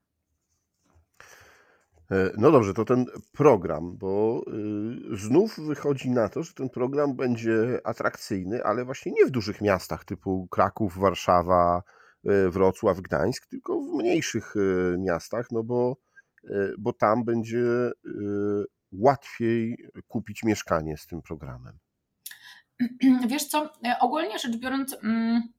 E, 2.11 2.31
no 2.39 2.51
dobrze, 2.51 2.75
to 2.75 2.85
ten 2.85 3.07
program, 3.33 3.97
bo 3.97 4.43
y, 5.13 5.17
znów 5.17 5.59
wychodzi 5.59 6.11
na 6.11 6.29
to, 6.29 6.43
że 6.43 6.55
ten 6.55 6.69
program 6.69 7.17
będzie 7.17 7.81
atrakcyjny, 7.85 8.65
ale 8.65 8.85
właśnie 8.85 9.13
nie 9.13 9.27
w 9.27 9.31
dużych 9.31 9.61
miastach 9.61 10.05
typu 10.05 10.49
Kraków, 10.51 10.99
Warszawa, 10.99 11.83
e, 12.25 12.51
Wrocław, 12.51 13.01
Gdańsk, 13.01 13.47
tylko 13.47 13.81
w 13.81 13.95
mniejszych 13.95 14.55
e, 14.57 14.99
miastach, 14.99 15.51
no 15.53 15.65
bo, 15.65 15.97
bo 16.79 16.93
tam 16.93 17.25
będzie 17.25 17.65
łatwiej 18.93 19.79
kupić 20.07 20.43
mieszkanie 20.43 20.97
z 20.97 21.07
tym 21.07 21.23
programem. 21.23 21.79
Wiesz 23.29 23.47
co, 23.47 23.73
ogólnie 24.01 24.39
rzecz 24.39 24.57
biorąc. 24.57 24.97
Mm 25.03 25.58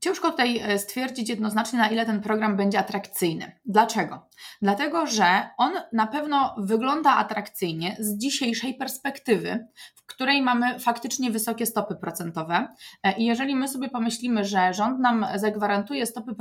Ciężko 0.00 0.30
tutaj 0.30 0.58
e, 0.58 0.78
stwierdzić 0.78 1.28
jednoznacznie, 1.28 1.78
na 1.78 1.88
ile 1.88 2.06
ten 2.06 2.20
program 2.20 2.56
będzie 2.56 2.78
atrakcyjny. 2.78 3.52
Dlaczego? 3.66 4.26
Dlatego, 4.62 5.06
że 5.06 5.50
on 5.56 5.72
na 5.92 6.06
pewno 6.06 6.54
wygląda 6.58 7.10
atrakcyjnie 7.10 7.96
z 7.98 8.18
dzisiejszej 8.18 8.74
perspektywy, 8.74 9.66
w 9.94 10.06
której 10.06 10.42
mamy 10.42 10.78
faktycznie 10.78 11.30
wysokie 11.30 11.66
stopy 11.66 11.96
procentowe. 11.96 12.68
E, 13.02 13.16
I 13.18 13.24
jeżeli 13.24 13.56
my 13.56 13.68
sobie 13.68 13.88
pomyślimy, 13.88 14.44
że 14.44 14.74
rząd 14.74 15.00
nam 15.00 15.26
zagwarantuje 15.34 16.06
stopy 16.06 16.32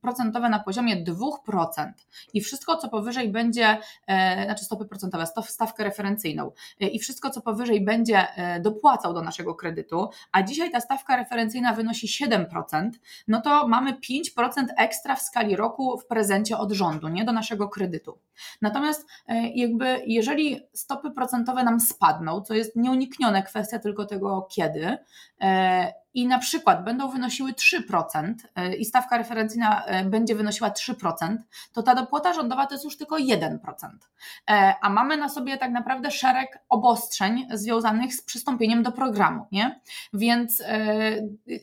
procentowe 0.00 0.48
na 0.48 0.58
poziomie 0.58 1.04
2% 1.04 1.92
i 2.34 2.40
wszystko, 2.40 2.76
co 2.76 2.88
powyżej 2.88 3.32
będzie, 3.32 3.78
e, 4.06 4.44
znaczy 4.44 4.64
stopy 4.64 4.84
procentowe, 4.84 5.26
stawkę 5.46 5.84
referencyjną, 5.84 6.50
i 6.80 6.98
wszystko, 6.98 7.30
co 7.30 7.40
powyżej 7.40 7.84
będzie 7.84 8.26
dopłacał 8.60 9.14
do 9.14 9.22
naszego 9.22 9.54
kredytu, 9.54 10.08
a 10.32 10.42
dzisiaj 10.42 10.70
ta 10.70 10.80
stawka 10.80 11.16
referencyjna 11.16 11.72
wynosi 11.72 12.06
7%, 12.06 12.90
no 13.28 13.40
to 13.40 13.68
mamy 13.68 13.92
5% 13.92 14.66
ekstra 14.78 15.16
w 15.16 15.22
skali 15.22 15.56
roku 15.56 15.98
w 15.98 16.06
prezencie 16.06 16.58
od 16.58 16.72
rządu, 16.72 17.08
nie 17.08 17.24
do 17.24 17.32
naszego 17.32 17.68
kredytu. 17.68 18.18
Natomiast 18.60 19.06
e, 19.28 19.48
jakby 19.48 20.02
jeżeli 20.06 20.60
stopy 20.72 21.10
procentowe 21.10 21.64
nam 21.64 21.80
spadną, 21.80 22.40
co 22.40 22.54
jest 22.54 22.76
nieuniknione 22.76 23.42
kwestia 23.42 23.78
tylko 23.78 24.06
tego 24.06 24.48
kiedy, 24.50 24.96
e, 25.40 26.01
i 26.14 26.26
na 26.26 26.38
przykład 26.38 26.84
będą 26.84 27.08
wynosiły 27.08 27.52
3% 27.52 28.34
e, 28.56 28.74
i 28.74 28.84
stawka 28.84 29.18
referencyjna 29.18 29.84
e, 29.84 30.04
będzie 30.04 30.34
wynosiła 30.34 30.70
3%, 30.70 31.36
to 31.72 31.82
ta 31.82 31.94
dopłata 31.94 32.32
rządowa 32.32 32.66
to 32.66 32.74
jest 32.74 32.84
już 32.84 32.96
tylko 32.96 33.16
1%. 33.16 33.58
E, 34.50 34.74
a 34.82 34.90
mamy 34.90 35.16
na 35.16 35.28
sobie 35.28 35.58
tak 35.58 35.70
naprawdę 35.70 36.10
szereg 36.10 36.58
obostrzeń 36.68 37.48
związanych 37.52 38.14
z 38.14 38.22
przystąpieniem 38.22 38.82
do 38.82 38.92
programu, 38.92 39.46
nie? 39.52 39.80
Więc 40.12 40.62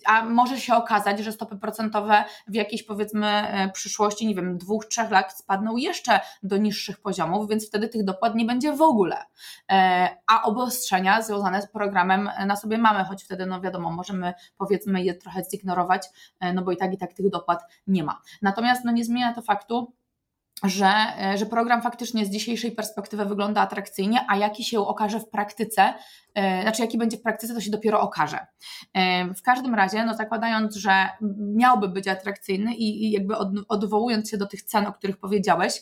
a 0.06 0.26
może 0.26 0.60
się 0.60 0.76
okazać, 0.76 1.20
że 1.20 1.32
stopy 1.32 1.58
procentowe 1.58 2.24
w 2.48 2.56
jakiejś 2.56 2.84
powiedzmy 2.84 3.48
przyszłości, 3.74 4.28
nie 4.28 4.36
wiem, 4.36 4.58
dwóch, 4.58 4.86
trzech 4.86 5.12
lat 5.12 5.38
spadną 5.38 5.78
jeszcze 5.78 6.20
do 6.44 6.58
niższych 6.58 7.02
poziomów, 7.02 7.50
więc 7.50 7.68
wtedy 7.68 7.88
tych 7.88 8.04
dopłat 8.04 8.36
nie 8.36 8.46
będzie 8.46 8.74
w 8.74 8.82
ogóle. 8.82 9.26
A 10.28 10.44
obostrzenia 10.44 11.22
związane 11.22 11.62
z 11.62 11.68
programem 11.68 12.30
na 12.46 12.56
sobie 12.56 12.78
mamy, 12.78 13.04
choć 13.04 13.24
wtedy, 13.24 13.46
no 13.46 13.62
wiadomo, 13.62 13.92
możemy 13.92 14.34
powiedzmy 14.58 15.04
je 15.04 15.14
trochę 15.14 15.44
zignorować, 15.44 16.08
e, 16.40 16.54
no 16.54 16.62
bo 16.62 16.72
i 16.72 16.78
tak 16.78 16.94
i 16.94 16.98
tak 16.98 17.14
tych 17.14 17.30
dopłat 17.30 17.64
nie 17.88 18.04
ma. 18.04 18.22
Natomiast 18.42 18.86
no 18.86 18.92
nie 18.92 19.06
zmienia 19.06 19.34
to 19.34 19.42
faktu, 19.42 19.94
że, 20.64 20.94
e, 21.22 21.38
że 21.38 21.46
program 21.46 21.82
faktycznie 21.82 22.26
z 22.26 22.30
dzisiejszej 22.30 22.72
perspektywy 22.72 23.26
wygląda 23.26 23.62
atrakcyjnie, 23.62 24.26
a 24.28 24.38
jaki 24.38 24.64
się 24.64 24.80
okaże 24.80 25.20
w 25.20 25.30
praktyce, 25.30 25.94
znaczy 26.62 26.82
jaki 26.82 26.98
będzie 26.98 27.18
w 27.18 27.22
praktyce, 27.22 27.54
to 27.54 27.62
się 27.62 27.72
dopiero 27.72 28.02
okaże. 28.02 28.40
E, 28.94 29.34
w 29.34 29.42
każdym 29.42 29.76
razie, 29.76 30.06
no 30.06 30.14
zakładając, 30.14 30.76
że 30.76 31.10
miałby 31.38 31.88
być 31.88 32.08
atrakcyjny 32.08 32.76
i, 32.76 33.12
jakby 33.12 33.38
od, 33.38 33.50
odwołując 33.68 34.30
się 34.30 34.38
do 34.38 34.48
tych 34.48 34.62
cen, 34.62 34.86
o 34.86 34.94
których 34.94 35.18
powiedziałeś, 35.18 35.82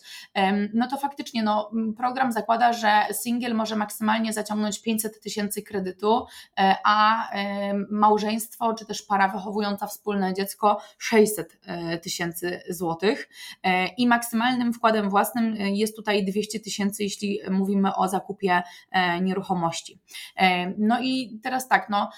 no 0.74 0.88
to 0.88 0.98
faktycznie 0.98 1.44
no, 1.44 1.72
program 1.98 2.32
zakłada, 2.32 2.74
że 2.74 2.92
singiel 3.12 3.56
może 3.56 3.76
maksymalnie 3.76 4.34
zaciągnąć 4.34 4.82
500 4.82 5.22
tysięcy 5.22 5.62
kredytu, 5.62 6.26
e, 6.60 6.76
a 6.86 7.28
małżeństwo 7.90 8.74
czy 8.74 8.86
też 8.86 9.02
para 9.02 9.28
wychowująca 9.28 9.88
wspólne 9.88 10.34
dziecko 10.34 10.82
600 10.98 11.60
tysięcy 12.04 12.62
złotych 12.70 13.30
i 13.98 14.08
maksymalnym 14.08 14.74
wkładem 14.74 15.10
własnym 15.10 15.56
jest 15.56 15.96
tutaj 15.96 16.26
200 16.26 16.60
tysięcy, 16.60 17.04
jeśli 17.04 17.40
mówimy 17.52 17.96
o 17.96 18.08
zakupie 18.08 18.62
nieruchomości. 19.22 20.00
No 20.78 21.00
i 21.02 21.40
teraz 21.44 21.68
tak, 21.68 21.90
no 21.90 22.10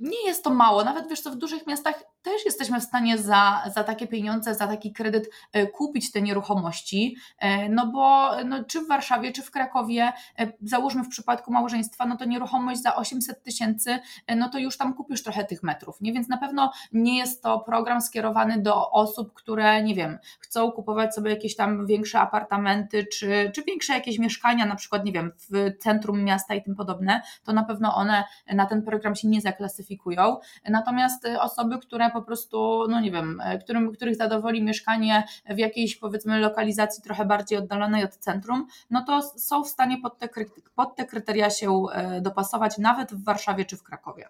nie 0.00 0.26
jest 0.26 0.44
to 0.44 0.50
mało, 0.50 0.84
nawet 0.84 1.08
wiesz 1.08 1.20
co, 1.20 1.30
w 1.30 1.36
dużych 1.36 1.66
miastach 1.66 2.04
też 2.22 2.44
jesteśmy 2.44 2.80
w 2.80 2.84
stanie 2.84 3.18
za, 3.18 3.62
za 3.74 3.84
takie 3.84 4.06
pieniądze, 4.06 4.54
za 4.54 4.66
taki 4.66 4.92
kredyt 4.92 5.30
e, 5.52 5.66
kupić 5.66 6.12
te 6.12 6.22
nieruchomości, 6.22 7.16
e, 7.38 7.68
no 7.68 7.86
bo 7.86 8.30
no, 8.44 8.64
czy 8.64 8.80
w 8.80 8.88
Warszawie, 8.88 9.32
czy 9.32 9.42
w 9.42 9.50
Krakowie, 9.50 10.12
e, 10.38 10.52
załóżmy 10.62 11.04
w 11.04 11.08
przypadku 11.08 11.52
małżeństwa, 11.52 12.06
no 12.06 12.16
to 12.16 12.24
nieruchomość 12.24 12.82
za 12.82 12.96
800 12.96 13.42
tysięcy, 13.42 13.98
no 14.36 14.48
to 14.48 14.58
już 14.58 14.76
tam 14.76 14.94
kupisz 14.94 15.22
trochę 15.22 15.44
tych 15.44 15.62
metrów, 15.62 16.00
nie? 16.00 16.12
Więc 16.12 16.28
na 16.28 16.36
pewno 16.36 16.72
nie 16.92 17.18
jest 17.18 17.42
to 17.42 17.60
program 17.60 18.00
skierowany 18.00 18.62
do 18.62 18.90
osób, 18.90 19.34
które, 19.34 19.82
nie 19.82 19.94
wiem, 19.94 20.18
chcą 20.40 20.72
kupować 20.72 21.14
sobie 21.14 21.30
jakieś 21.30 21.56
tam 21.56 21.86
większe 21.86 22.20
apartamenty, 22.20 23.06
czy, 23.06 23.50
czy 23.54 23.62
większe 23.62 23.92
jakieś 23.92 24.18
mieszkania, 24.18 24.66
na 24.66 24.76
przykład, 24.76 25.04
nie 25.04 25.12
wiem, 25.12 25.32
w 25.38 25.78
centrum 25.78 26.24
miasta 26.24 26.54
i 26.54 26.62
tym 26.62 26.74
podobne, 26.74 27.22
to 27.44 27.52
na 27.52 27.64
pewno 27.64 27.94
one 27.94 28.24
na 28.52 28.66
ten 28.66 28.82
program 28.82 29.14
się 29.14 29.28
nie 29.28 29.40
zaklasyfikują. 29.60 30.36
Natomiast 30.68 31.26
osoby, 31.40 31.78
które 31.78 32.10
po 32.10 32.22
prostu, 32.22 32.86
no 32.88 33.00
nie 33.00 33.10
wiem, 33.10 33.40
e, 33.44 33.58
którym, 33.58 33.92
których 33.92 34.16
zadowoli 34.16 34.62
mieszkanie 34.62 35.24
w 35.50 35.58
jakiejś 35.58 35.96
powiedzmy 35.96 36.38
lokalizacji 36.38 37.02
trochę 37.02 37.24
bardziej 37.24 37.58
oddalonej 37.58 38.04
od 38.04 38.16
centrum, 38.16 38.66
no 38.90 39.04
to 39.04 39.22
są 39.22 39.64
w 39.64 39.68
stanie 39.68 39.98
pod 39.98 40.18
te, 40.18 40.28
pod 40.74 40.96
te 40.96 41.04
kryteria 41.04 41.50
się 41.50 41.84
e, 41.92 42.20
dopasować 42.20 42.78
nawet 42.78 43.12
w 43.12 43.24
Warszawie 43.24 43.64
czy 43.64 43.76
w 43.76 43.82
Krakowie. 43.82 44.28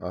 A 0.00 0.08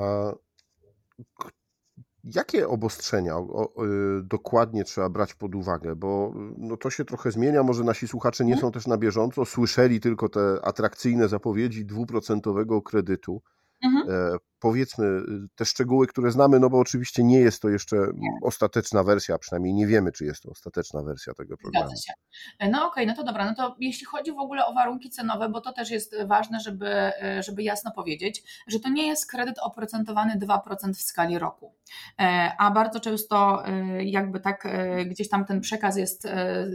Jakie 2.23 2.67
obostrzenia 2.67 3.37
y, 3.37 4.23
dokładnie 4.23 4.83
trzeba 4.83 5.09
brać 5.09 5.33
pod 5.33 5.55
uwagę? 5.55 5.95
Bo 5.95 6.33
no, 6.57 6.77
to 6.77 6.89
się 6.89 7.05
trochę 7.05 7.31
zmienia. 7.31 7.63
Może 7.63 7.83
nasi 7.83 8.07
słuchacze 8.07 8.45
nie 8.45 8.53
mhm. 8.53 8.67
są 8.67 8.71
też 8.71 8.87
na 8.87 8.97
bieżąco, 8.97 9.45
słyszeli 9.45 9.99
tylko 9.99 10.29
te 10.29 10.59
atrakcyjne 10.63 11.27
zapowiedzi 11.27 11.85
dwuprocentowego 11.85 12.81
kredytu. 12.81 13.41
Mhm. 13.83 14.09
E, 14.09 14.37
powiedzmy 14.63 15.05
y, 15.05 15.21
te 15.55 15.65
szczegóły, 15.65 16.07
które 16.07 16.31
znamy, 16.31 16.59
no 16.59 16.69
bo 16.69 16.79
oczywiście 16.79 17.23
nie 17.23 17.39
jest 17.39 17.61
to 17.61 17.69
jeszcze 17.69 17.97
ostateczna 18.41 19.03
wersja, 19.03 19.37
przynajmniej 19.37 19.73
nie 19.73 19.87
wiemy, 19.87 20.11
czy 20.11 20.25
jest 20.25 20.43
to 20.43 20.49
ostateczna 20.49 21.03
wersja 21.03 21.33
tego 21.33 21.57
programu. 21.57 21.87
Zgadza 21.87 22.01
się. 22.01 22.13
E, 22.59 22.69
no 22.69 22.77
okej, 22.77 23.03
okay, 23.03 23.05
no 23.05 23.15
to 23.15 23.23
dobra, 23.23 23.45
no 23.45 23.55
to 23.55 23.75
jeśli 23.79 24.05
chodzi 24.05 24.31
w 24.31 24.37
ogóle 24.37 24.65
o 24.65 24.73
warunki 24.73 25.09
cenowe, 25.09 25.49
bo 25.49 25.61
to 25.61 25.73
też 25.73 25.91
jest 25.91 26.15
ważne, 26.25 26.59
żeby, 26.59 26.87
e, 26.87 27.43
żeby 27.43 27.63
jasno 27.63 27.91
powiedzieć, 27.91 28.63
że 28.67 28.79
to 28.79 28.89
nie 28.89 29.07
jest 29.07 29.31
kredyt 29.31 29.59
oprocentowany 29.59 30.35
2% 30.37 30.93
w 30.93 31.01
skali 31.01 31.39
roku, 31.39 31.73
e, 32.19 32.51
a 32.57 32.71
bardzo 32.71 32.99
często 32.99 33.63
jakby 33.99 34.39
tak 34.39 34.67
gdzieś 35.05 35.29
tam 35.29 35.45
ten 35.45 35.61
przekaz 35.61 35.97
jest, 35.97 36.27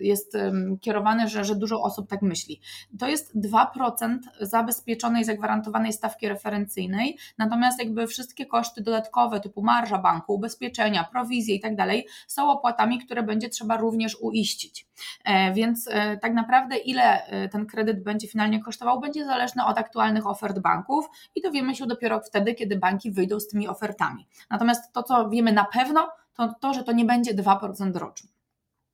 jest 0.03 0.37
kierowany, 0.81 1.29
że, 1.29 1.45
że 1.45 1.57
dużo 1.57 1.83
osób 1.83 2.11
tak 2.11 2.23
myśli. 2.23 2.61
To 2.99 3.09
jest 3.09 3.37
2% 3.39 4.19
zabezpieczonej, 4.41 5.25
zagwarantowanej 5.25 5.93
stawki 5.93 6.29
referencyjnej, 6.29 6.98
natomiast 7.39 7.79
jakby 7.79 8.07
wszystkie 8.07 8.47
koszty 8.47 8.83
dodatkowe 8.83 9.41
typu 9.41 9.63
marża 9.63 9.99
banku, 9.99 10.35
ubezpieczenia, 10.35 11.05
prowizje 11.05 11.55
i 11.55 11.61
tak 11.61 11.77
dalej 11.77 12.07
są 12.27 12.51
opłatami, 12.51 12.99
które 12.99 13.23
będzie 13.23 13.49
trzeba 13.49 13.77
również 13.77 14.17
uiścić. 14.21 14.87
E, 15.25 15.53
więc 15.53 15.89
e, 15.91 16.17
tak 16.17 16.35
naprawdę 16.35 16.77
ile 16.77 17.27
e, 17.27 17.49
ten 17.49 17.67
kredyt 17.67 18.03
będzie 18.03 18.29
finalnie 18.29 18.63
kosztował, 18.63 19.01
będzie 19.01 19.25
zależne 19.25 19.67
od 19.67 19.79
aktualnych 19.79 20.27
ofert 20.27 20.59
banków 20.59 21.07
i 21.35 21.43
dowiemy 21.43 21.75
się 21.75 21.87
dopiero 21.87 22.21
wtedy, 22.21 22.55
kiedy 22.55 22.77
banki 22.77 23.11
wyjdą 23.11 23.41
z 23.41 23.49
tymi 23.49 23.69
ofertami. 23.69 24.27
Natomiast 24.51 24.93
to, 24.93 25.03
co 25.03 25.29
wiemy 25.31 25.53
na 25.53 25.65
pewno, 25.65 26.09
to 26.35 26.55
to, 26.61 26.75
że 26.75 26.85
to 26.85 26.93
nie 26.93 27.05
będzie 27.05 27.35
2% 27.35 27.97
rocznie. 27.97 28.38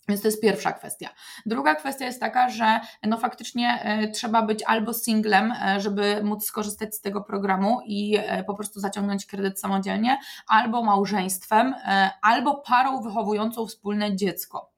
Więc 0.08 0.23
to 0.23 0.28
jest 0.28 0.42
pierwsza 0.42 0.73
kwestia. 0.73 1.08
Druga 1.46 1.75
kwestia 1.75 2.04
jest 2.04 2.20
taka, 2.20 2.49
że 2.49 2.80
no 3.02 3.18
faktycznie 3.18 3.80
e, 3.82 4.08
trzeba 4.08 4.42
być 4.42 4.62
albo 4.66 4.92
singlem, 4.92 5.52
e, 5.52 5.80
żeby 5.80 6.25
móc 6.25 6.44
skorzystać 6.44 6.94
z 6.94 7.00
tego 7.00 7.20
programu 7.20 7.80
i 7.87 8.16
e, 8.18 8.44
po 8.44 8.54
prostu 8.54 8.80
zaciągnąć 8.80 9.26
kredyt 9.26 9.61
samodzielnie, 9.61 10.18
albo 10.49 10.82
małżeństwem, 10.82 11.75
albo 12.23 12.54
parą 12.54 13.02
wychowującą 13.02 13.66
wspólne 13.66 14.16
dziecko. 14.16 14.70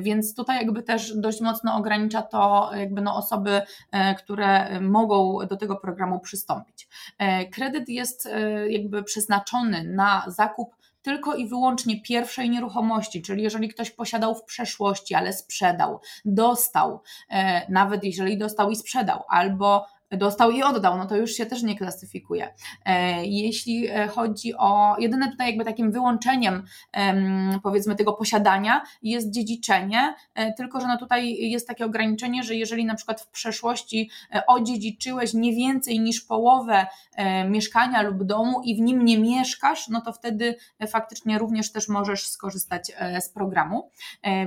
Więc 0.00 0.34
tutaj 0.34 0.56
jakby 0.56 0.82
też 0.82 1.16
dość 1.16 1.40
mocno 1.40 1.76
ogranicza 1.76 2.22
to 2.22 2.70
jakby 2.74 3.00
no 3.00 3.16
osoby, 3.16 3.62
które 4.18 4.80
mogą 4.80 5.46
do 5.46 5.56
tego 5.56 5.76
programu 5.76 6.20
przystąpić. 6.20 6.88
Kredyt 7.52 7.88
jest 7.88 8.28
jakby 8.68 9.02
przeznaczony 9.02 9.84
na 9.84 10.24
zakup 10.26 10.79
tylko 11.02 11.34
i 11.34 11.48
wyłącznie 11.48 12.02
pierwszej 12.02 12.50
nieruchomości, 12.50 13.22
czyli 13.22 13.42
jeżeli 13.42 13.68
ktoś 13.68 13.90
posiadał 13.90 14.34
w 14.34 14.44
przeszłości, 14.44 15.14
ale 15.14 15.32
sprzedał, 15.32 16.00
dostał, 16.24 17.02
e, 17.30 17.72
nawet 17.72 18.04
jeżeli 18.04 18.38
dostał 18.38 18.70
i 18.70 18.76
sprzedał, 18.76 19.22
albo 19.28 19.86
dostał 20.10 20.50
i 20.50 20.62
oddał, 20.62 20.98
no 20.98 21.06
to 21.06 21.16
już 21.16 21.30
się 21.30 21.46
też 21.46 21.62
nie 21.62 21.76
klasyfikuje. 21.76 22.54
E, 22.84 23.26
jeśli 23.26 23.88
e, 23.88 24.08
chodzi 24.08 24.54
o, 24.54 24.96
jedyne 24.98 25.30
tutaj 25.30 25.46
jakby 25.46 25.64
takim 25.64 25.92
wyłączeniem 25.92 26.62
powiedzmy 27.62 27.96
tego 27.96 28.12
posiadania 28.12 28.82
jest 29.02 29.30
dziedziczenie, 29.30 30.14
e, 30.34 30.52
tylko 30.52 30.80
że 30.80 30.86
no 30.86 30.96
tutaj 30.98 31.36
jest 31.50 31.68
takie 31.68 31.84
ograniczenie, 31.84 32.42
że 32.42 32.54
jeżeli 32.54 32.84
na 32.84 32.94
przykład 32.94 33.20
w 33.20 33.30
przeszłości 33.30 34.10
odziedziczyłeś 34.46 35.34
nie 35.34 35.52
więcej 35.52 36.00
niż 36.00 36.20
połowę 36.20 36.86
mieszkania 37.48 38.02
lub 38.02 38.24
domu 38.24 38.60
i 38.64 38.76
w 38.76 38.80
nim 38.80 39.04
nie 39.04 39.18
mieszkasz, 39.18 39.88
no 39.88 40.00
to 40.00 40.12
wtedy 40.12 40.56
faktycznie 40.88 41.38
również 41.38 41.72
też 41.72 41.88
możesz 41.88 42.28
skorzystać 42.28 42.92
z 43.20 43.28
programu, 43.28 43.90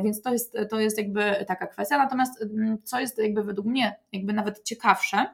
więc 0.03 0.21
to 0.21 0.33
jest, 0.33 0.57
to 0.69 0.79
jest 0.79 0.97
jakby 0.97 1.45
taka 1.47 1.67
kwestia, 1.67 1.97
natomiast 1.97 2.41
mm, 2.41 2.77
co 2.83 2.99
jest 2.99 3.17
jakby 3.17 3.43
według 3.43 3.67
mnie 3.67 3.95
jakby 4.11 4.33
nawet 4.33 4.63
ciekawsze, 4.63 5.25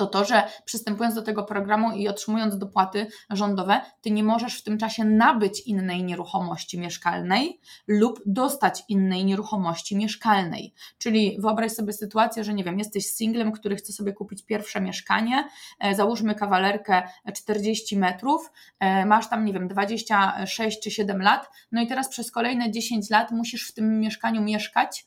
to 0.00 0.06
to, 0.06 0.24
że 0.24 0.42
przystępując 0.64 1.14
do 1.14 1.22
tego 1.22 1.44
programu 1.44 1.92
i 1.92 2.08
otrzymując 2.08 2.58
dopłaty 2.58 3.06
rządowe, 3.30 3.80
ty 4.00 4.10
nie 4.10 4.24
możesz 4.24 4.58
w 4.58 4.62
tym 4.62 4.78
czasie 4.78 5.04
nabyć 5.04 5.60
innej 5.60 6.04
nieruchomości 6.04 6.78
mieszkalnej 6.78 7.60
lub 7.86 8.20
dostać 8.26 8.82
innej 8.88 9.24
nieruchomości 9.24 9.96
mieszkalnej. 9.96 10.74
Czyli 10.98 11.36
wyobraź 11.40 11.72
sobie 11.72 11.92
sytuację, 11.92 12.44
że 12.44 12.54
nie 12.54 12.64
wiem, 12.64 12.78
jesteś 12.78 13.06
singlem, 13.06 13.52
który 13.52 13.76
chce 13.76 13.92
sobie 13.92 14.12
kupić 14.12 14.46
pierwsze 14.46 14.80
mieszkanie, 14.80 15.48
e, 15.80 15.94
załóżmy 15.94 16.34
kawalerkę 16.34 17.02
40 17.34 17.96
metrów, 17.96 18.52
e, 18.78 19.06
masz 19.06 19.28
tam, 19.28 19.44
nie 19.44 19.52
wiem, 19.52 19.68
26 19.68 20.82
czy 20.82 20.90
7 20.90 21.22
lat, 21.22 21.50
no 21.72 21.82
i 21.82 21.86
teraz 21.86 22.08
przez 22.08 22.30
kolejne 22.30 22.70
10 22.70 23.10
lat 23.10 23.30
musisz 23.30 23.68
w 23.68 23.74
tym 23.74 24.00
mieszkaniu 24.00 24.42
mieszkać 24.42 25.06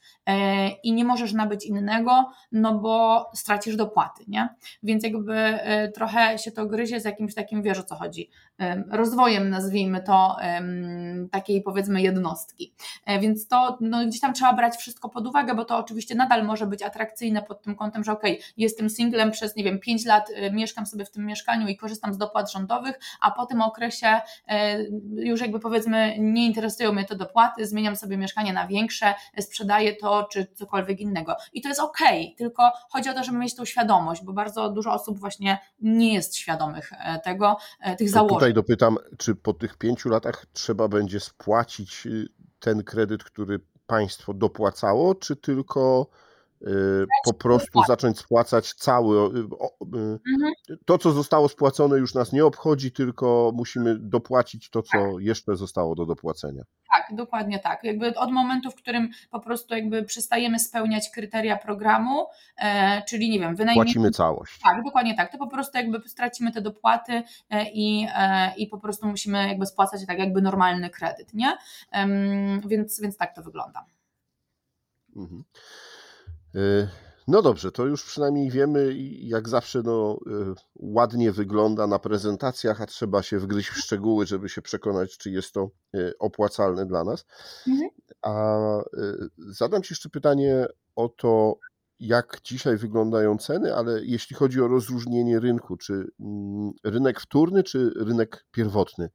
i 0.84 0.94
nie 0.94 1.06
możesz 1.06 1.34
nabyć 1.34 1.66
innego, 1.66 2.32
no 2.52 2.80
bo 2.80 3.26
stracisz 3.36 3.76
dopłaty, 3.76 4.24
nie? 4.28 4.50
więc 4.84 5.04
jakby 5.04 5.34
e, 5.36 5.92
trochę 5.92 6.38
się 6.38 6.52
to 6.52 6.66
gryzie 6.66 7.00
z 7.00 7.06
jakimś 7.06 7.36
takim, 7.36 7.62
wiesz 7.62 7.80
o 7.80 7.84
co 7.84 7.96
chodzi, 7.96 8.30
rozwojem, 8.90 9.50
nazwijmy 9.50 10.04
to, 10.04 10.38
takiej 11.32 11.62
powiedzmy 11.62 12.02
jednostki. 12.02 12.74
E, 13.06 13.20
więc 13.20 13.48
to 13.48 13.78
no, 13.82 14.06
gdzieś 14.06 14.22
tam 14.22 14.34
trzeba 14.34 14.54
brać 14.54 14.76
wszystko 14.76 15.10
pod 15.10 15.28
uwagę, 15.28 15.56
bo 15.56 15.66
to 15.66 15.78
oczywiście 15.78 16.16
nadal 16.16 16.46
może 16.46 16.68
być 16.68 16.84
atrakcyjne 16.84 17.42
pod 17.42 17.62
tym 17.62 17.76
kątem, 17.76 18.04
że 18.04 18.12
okej, 18.12 18.34
okay, 18.34 18.46
jestem 18.58 18.90
singlem 18.90 19.32
przez, 19.32 19.56
nie 19.56 19.64
wiem, 19.64 19.80
5 19.80 20.06
lat, 20.06 20.30
e, 20.36 20.52
mieszkam 20.52 20.86
sobie 20.86 21.06
w 21.06 21.12
tym 21.12 21.26
mieszkaniu 21.26 21.68
i 21.68 21.78
korzystam 21.78 22.14
z 22.14 22.18
dopłat 22.18 22.52
rządowych, 22.52 23.00
a 23.22 23.32
po 23.32 23.46
tym 23.46 23.62
okresie 23.62 24.08
już 25.16 25.42
jakby 25.42 25.60
powiedzmy 25.60 26.16
nie 26.20 26.46
interesują 26.46 26.94
mnie 26.94 27.06
te 27.06 27.16
dopłaty, 27.16 27.68
zmieniam 27.68 27.96
sobie 27.96 28.18
mieszkanie 28.18 28.54
na 28.54 28.68
większe, 28.68 29.14
sprzedaję 29.40 29.96
to 29.96 30.28
czy 30.32 30.48
cokolwiek 30.54 31.00
innego. 31.00 31.36
I 31.54 31.62
to 31.62 31.70
jest 31.70 31.82
okej, 31.82 32.24
okay, 32.24 32.36
tylko 32.38 32.72
chodzi 32.90 33.10
o 33.10 33.14
to, 33.14 33.24
żeby 33.24 33.38
mieć 33.38 33.56
tą 33.56 33.66
świadomość, 33.66 34.24
bo 34.24 34.34
bardzo 34.34 34.70
dużo 34.70 34.94
osób 34.94 35.20
właśnie 35.20 35.58
nie 35.80 36.14
jest 36.14 36.36
świadomych 36.36 36.94
e, 36.94 37.20
tego, 37.20 37.58
e, 37.82 37.96
tych 37.96 38.10
założeń. 38.10 38.43
Tutaj 38.44 38.54
dopytam, 38.54 38.98
czy 39.18 39.36
po 39.36 39.54
tych 39.54 39.78
pięciu 39.78 40.10
latach 40.10 40.46
trzeba 40.54 40.88
będzie 40.88 41.20
spłacić 41.20 42.06
y, 42.06 42.28
ten 42.60 42.84
kredyt, 42.84 43.24
który 43.24 43.60
państwo 43.88 44.34
dopłacało, 44.34 45.16
czy 45.16 45.36
tylko 45.36 46.08
po 47.26 47.34
prostu 47.34 47.84
zacząć 47.88 48.20
spłacać 48.20 48.74
cały. 48.74 49.18
Y, 49.18 49.40
y, 49.40 50.20
mhm. 50.34 50.54
To, 50.86 50.98
co 50.98 51.12
zostało 51.12 51.50
spłacone, 51.50 51.98
już 51.98 52.14
nas 52.14 52.32
nie 52.32 52.46
obchodzi, 52.46 52.92
tylko 52.92 53.52
musimy 53.56 54.00
dopłacić 54.00 54.70
to, 54.70 54.82
co 54.82 54.92
tak. 54.92 55.10
jeszcze 55.20 55.56
zostało 55.56 55.96
do 55.96 56.06
dopłacenia. 56.06 56.64
Tak, 56.96 57.18
dokładnie 57.18 57.60
tak. 57.60 57.84
Jakby 57.84 58.16
od 58.16 58.32
momentu, 58.32 58.72
w 58.72 58.76
którym 58.76 59.10
po 59.32 59.40
prostu 59.40 59.76
jakby 59.76 60.04
przestajemy 60.04 60.60
spełniać 60.60 61.10
kryteria 61.10 61.58
programu, 61.58 62.26
e, 62.58 63.02
czyli 63.02 63.30
nie 63.30 63.40
wiem, 63.40 63.56
wynajmijmy. 63.56 63.86
Płacimy 63.86 64.12
całość. 64.12 64.60
Tak, 64.64 64.84
dokładnie 64.84 65.16
tak. 65.16 65.32
To 65.32 65.38
po 65.38 65.48
prostu 65.48 65.78
jakby 65.78 66.10
stracimy 66.10 66.52
te 66.52 66.62
dopłaty 66.62 67.24
e, 67.50 67.70
i, 67.74 68.08
e, 68.16 68.54
i 68.56 68.68
po 68.68 68.78
prostu 68.78 69.08
musimy 69.08 69.48
jakby 69.48 69.66
spłacać 69.66 70.06
tak 70.06 70.20
jakby 70.20 70.42
normalny 70.42 70.90
kredyt, 70.90 71.34
nie? 71.34 71.58
Więc, 72.66 73.02
więc 73.02 73.18
tak 73.18 73.36
to 73.36 73.44
wygląda. 73.44 73.86
Mhm. 75.16 75.44
Y, 76.56 76.88
no 77.28 77.42
dobrze, 77.42 77.72
to 77.72 77.86
już 77.86 78.06
przynajmniej 78.06 78.52
wiemy, 78.52 78.94
jak 79.20 79.50
zawsze 79.50 79.82
no, 79.84 80.20
y, 80.28 80.54
ładnie 80.76 81.32
wygląda 81.32 81.88
na 81.88 82.00
prezentacjach, 82.00 82.82
a 82.82 82.86
trzeba 82.86 83.24
się 83.24 83.40
wgryźć 83.40 83.70
w 83.70 83.78
szczegóły, 83.78 84.26
żeby 84.26 84.50
się 84.50 84.62
przekonać, 84.62 85.18
czy 85.18 85.32
jest 85.32 85.54
to 85.54 85.70
y, 85.96 86.14
opłacalne 86.20 86.86
dla 86.86 87.04
nas. 87.04 87.26
Mhm. 87.68 87.90
A 88.22 88.58
zadam 89.38 89.84
Ci 89.84 89.94
jeszcze 89.94 90.10
pytanie 90.10 90.66
o 90.96 91.10
to, 91.10 91.58
jak 92.00 92.40
dzisiaj 92.44 92.78
wyglądają 92.78 93.38
ceny, 93.38 93.76
ale 93.76 94.06
jeśli 94.06 94.36
chodzi 94.36 94.62
o 94.62 94.68
rozróżnienie 94.68 95.40
rynku, 95.40 95.78
czy 95.78 95.94
mm, 96.20 96.72
rynek 96.84 97.20
wtórny, 97.20 97.64
czy 97.64 97.92
rynek 97.96 98.46
pierwotny, 98.52 99.10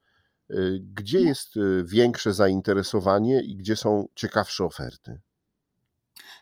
gdzie 0.81 1.19
mhm. 1.19 1.29
jest 1.29 1.49
większe 1.85 2.33
zainteresowanie 2.33 3.43
i 3.43 3.57
gdzie 3.57 3.77
są 3.77 4.07
ciekawsze 4.15 4.65
oferty? 4.65 5.21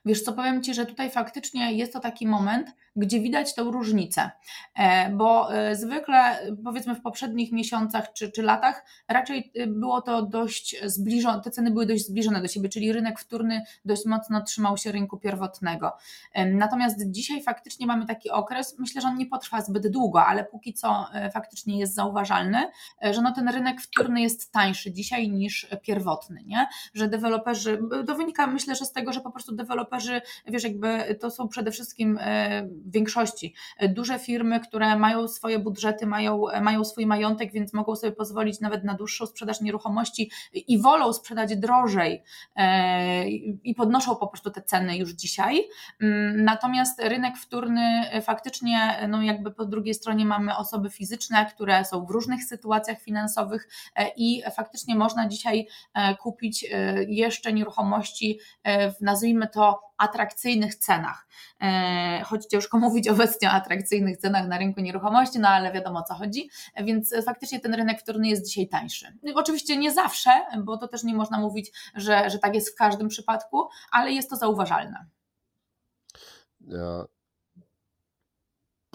Wiesz 0.06 0.22
co, 0.22 0.32
powiem 0.32 0.62
Ci, 0.62 0.74
że 0.74 0.86
tutaj 0.86 1.10
faktycznie 1.10 1.72
jest 1.72 1.92
to 1.92 2.00
taki 2.00 2.26
moment, 2.26 2.72
gdzie 2.96 3.20
widać 3.20 3.54
tę 3.54 3.62
różnicę, 3.62 4.30
e, 4.74 5.10
bo 5.10 5.54
e, 5.54 5.76
zwykle 5.76 6.38
powiedzmy 6.64 6.94
w 6.94 7.00
poprzednich 7.00 7.52
miesiącach 7.52 8.12
czy, 8.12 8.32
czy 8.32 8.42
latach 8.42 8.84
raczej 9.08 9.52
e, 9.54 9.66
było 9.66 10.02
to 10.02 10.22
dość 10.22 10.76
zbliżone, 10.84 11.42
te 11.42 11.50
ceny 11.50 11.70
były 11.70 11.86
dość 11.86 12.06
zbliżone 12.06 12.42
do 12.42 12.48
siebie, 12.48 12.68
czyli 12.68 12.92
rynek 12.92 13.20
wtórny 13.20 13.62
dość 13.84 14.06
mocno 14.06 14.42
trzymał 14.42 14.76
się 14.76 14.92
rynku 14.92 15.18
pierwotnego. 15.18 15.92
Natomiast 16.46 17.10
dzisiaj 17.10 17.42
faktycznie 17.42 17.86
mamy 17.86 18.06
taki 18.06 18.30
okres, 18.30 18.78
myślę, 18.78 19.00
że 19.00 19.08
on 19.08 19.18
nie 19.18 19.26
potrwa 19.26 19.60
zbyt 19.60 19.88
długo, 19.88 20.26
ale 20.26 20.44
póki 20.44 20.74
co 20.74 21.06
faktycznie 21.32 21.78
jest 21.78 21.94
zauważalny, 21.94 22.58
że 23.02 23.22
no 23.22 23.32
ten 23.32 23.48
rynek 23.48 23.80
wtórny 23.80 24.20
jest 24.20 24.52
tańszy 24.52 24.92
dzisiaj 24.92 25.30
niż 25.30 25.66
pierwotny, 25.82 26.42
nie? 26.46 26.66
że 26.94 27.08
deweloperzy, 27.08 27.78
to 28.06 28.14
wynika 28.14 28.46
myślę, 28.46 28.76
że 28.76 28.84
z 28.84 28.92
tego, 28.92 29.12
że 29.12 29.20
po 29.20 29.30
prostu 29.30 29.54
deweloperzy, 29.54 29.95
wiesz, 30.46 30.64
jakby 30.64 31.16
to 31.20 31.30
są 31.30 31.48
przede 31.48 31.70
wszystkim 31.70 32.18
w 32.62 32.92
większości. 32.92 33.54
Duże 33.88 34.18
firmy, 34.18 34.60
które 34.60 34.96
mają 34.96 35.28
swoje 35.28 35.58
budżety, 35.58 36.06
mają, 36.06 36.42
mają 36.62 36.84
swój 36.84 37.06
majątek, 37.06 37.52
więc 37.52 37.72
mogą 37.72 37.96
sobie 37.96 38.12
pozwolić 38.12 38.60
nawet 38.60 38.84
na 38.84 38.94
dłuższą 38.94 39.26
sprzedaż 39.26 39.60
nieruchomości 39.60 40.30
i 40.52 40.78
wolą 40.78 41.12
sprzedać 41.12 41.56
drożej 41.56 42.22
e, 42.56 43.28
i 43.64 43.74
podnoszą 43.74 44.16
po 44.16 44.26
prostu 44.26 44.50
te 44.50 44.62
ceny 44.62 44.96
już 44.96 45.10
dzisiaj. 45.10 45.68
Mm, 46.00 46.44
natomiast 46.44 47.02
rynek 47.02 47.36
wtórny 47.38 48.10
faktycznie, 48.22 49.06
no 49.08 49.22
jakby 49.22 49.50
po 49.50 49.64
drugiej 49.64 49.94
stronie 49.94 50.24
mamy 50.24 50.56
osoby 50.56 50.90
fizyczne, 50.90 51.46
które 51.54 51.84
są 51.84 52.06
w 52.06 52.10
różnych 52.10 52.44
sytuacjach 52.44 53.00
finansowych 53.00 53.68
e, 53.96 54.08
i 54.16 54.42
faktycznie 54.56 54.94
można 54.94 55.28
dzisiaj 55.28 55.66
e, 55.94 56.16
kupić 56.16 56.66
jeszcze 57.08 57.52
nieruchomości 57.52 58.38
nazwijmy 59.00 59.48
to 59.48 59.85
atrakcyjnych 59.96 60.74
cenach. 60.74 61.26
Choć 62.24 62.46
ciężko 62.46 62.78
mówić 62.86 63.08
obecnie 63.08 63.48
o 63.48 63.52
atrakcyjnych 63.52 64.16
cenach 64.16 64.48
na 64.48 64.58
rynku 64.58 64.80
nieruchomości, 64.80 65.38
no 65.38 65.48
ale 65.48 65.72
wiadomo 65.72 65.98
o 65.98 66.02
co 66.02 66.14
chodzi, 66.14 66.50
więc 66.84 67.14
faktycznie 67.24 67.60
ten 67.60 67.74
rynek 67.74 68.00
wtórny 68.00 68.28
jest 68.28 68.46
dzisiaj 68.46 68.68
tańszy. 68.68 69.06
Oczywiście 69.34 69.76
nie 69.76 69.92
zawsze, 69.92 70.30
bo 70.64 70.76
to 70.76 70.88
też 70.88 71.04
nie 71.04 71.14
można 71.14 71.38
mówić, 71.38 71.72
że, 71.94 72.30
że 72.30 72.38
tak 72.38 72.54
jest 72.54 72.72
w 72.72 72.74
każdym 72.74 73.08
przypadku, 73.08 73.68
ale 73.92 74.12
jest 74.12 74.30
to 74.30 74.36
zauważalne. 74.36 75.06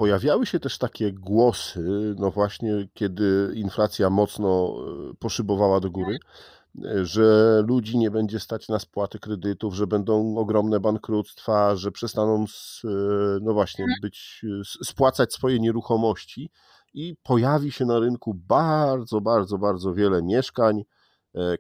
pojawiały 0.02 0.46
się 0.46 0.60
też 0.60 0.78
takie 0.78 1.14
głosy, 1.14 2.16
no 2.20 2.32
właśnie, 2.32 2.88
kiedy 2.94 3.52
inflacja 3.56 4.10
mocno 4.10 4.76
e, 5.12 5.14
poszybowała 5.20 5.80
do 5.80 5.92
góry, 5.92 6.16
e, 6.16 6.61
że 7.04 7.62
ludzi 7.68 7.98
nie 7.98 8.12
będzie 8.12 8.40
stać 8.40 8.68
na 8.68 8.80
spłaty 8.80 9.20
kredytów, 9.20 9.74
że 9.76 9.88
będą 9.88 10.38
ogromne 10.38 10.80
bankructwa, 10.80 11.76
że 11.76 11.92
przestaną, 11.92 12.48
z, 12.48 12.82
e, 12.86 12.88
no 13.42 13.54
właśnie, 13.54 13.86
być, 14.02 14.46
spłacać 14.84 15.34
swoje 15.34 15.60
nieruchomości 15.60 16.50
i 16.94 17.16
pojawi 17.24 17.72
się 17.72 17.86
na 17.86 18.00
rynku 18.00 18.34
bardzo, 18.34 19.22
bardzo, 19.22 19.58
bardzo 19.58 19.94
wiele 19.94 20.24
mieszkań, 20.24 20.84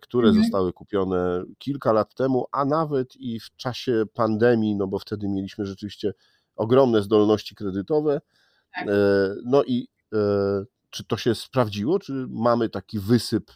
które 0.02 0.28
mhm. 0.28 0.43
zostały 0.43 0.74
kupione 0.74 1.43
kilka 1.58 1.93
lat 1.93 2.15
temu, 2.15 2.45
a 2.52 2.65
nawet 2.65 3.15
i 3.15 3.39
w 3.39 3.56
czasie 3.56 4.04
pandemii, 4.13 4.76
no 4.76 4.88
bo 4.88 5.00
wtedy 5.00 5.30
mieliśmy 5.30 5.65
rzeczywiście 5.65 6.13
ogromne 6.56 7.02
zdolności 7.02 7.56
kredytowe. 7.56 8.21
Tak. 8.76 8.88
E, 8.88 8.91
no 9.45 9.63
i 9.63 9.88
e, 10.13 10.17
czy 10.89 11.04
to 11.04 11.17
się 11.17 11.36
sprawdziło? 11.36 12.00
Czy 12.00 12.26
mamy 12.30 12.69
taki 12.69 13.00
wysyp 13.00 13.52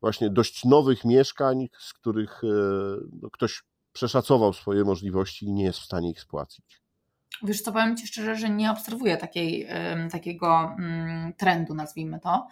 właśnie 0.00 0.30
dość 0.30 0.64
nowych 0.64 1.04
mieszkań, 1.04 1.68
z 1.78 1.92
których 1.92 2.44
e, 2.44 2.46
no, 3.22 3.30
ktoś 3.30 3.62
przeszacował 3.92 4.52
swoje 4.52 4.84
możliwości 4.84 5.46
i 5.46 5.52
nie 5.52 5.64
jest 5.64 5.78
w 5.78 5.84
stanie 5.84 6.10
ich 6.10 6.20
spłacić? 6.20 6.79
Wiesz 7.42 7.62
co, 7.62 7.72
powiem 7.72 7.96
Ci 7.96 8.06
szczerze, 8.06 8.36
że 8.36 8.50
nie 8.50 8.70
obserwuję 8.70 9.16
takiej, 9.16 9.68
takiego 10.12 10.74
mm, 10.78 11.32
trendu, 11.32 11.74
nazwijmy 11.74 12.20
to. 12.20 12.46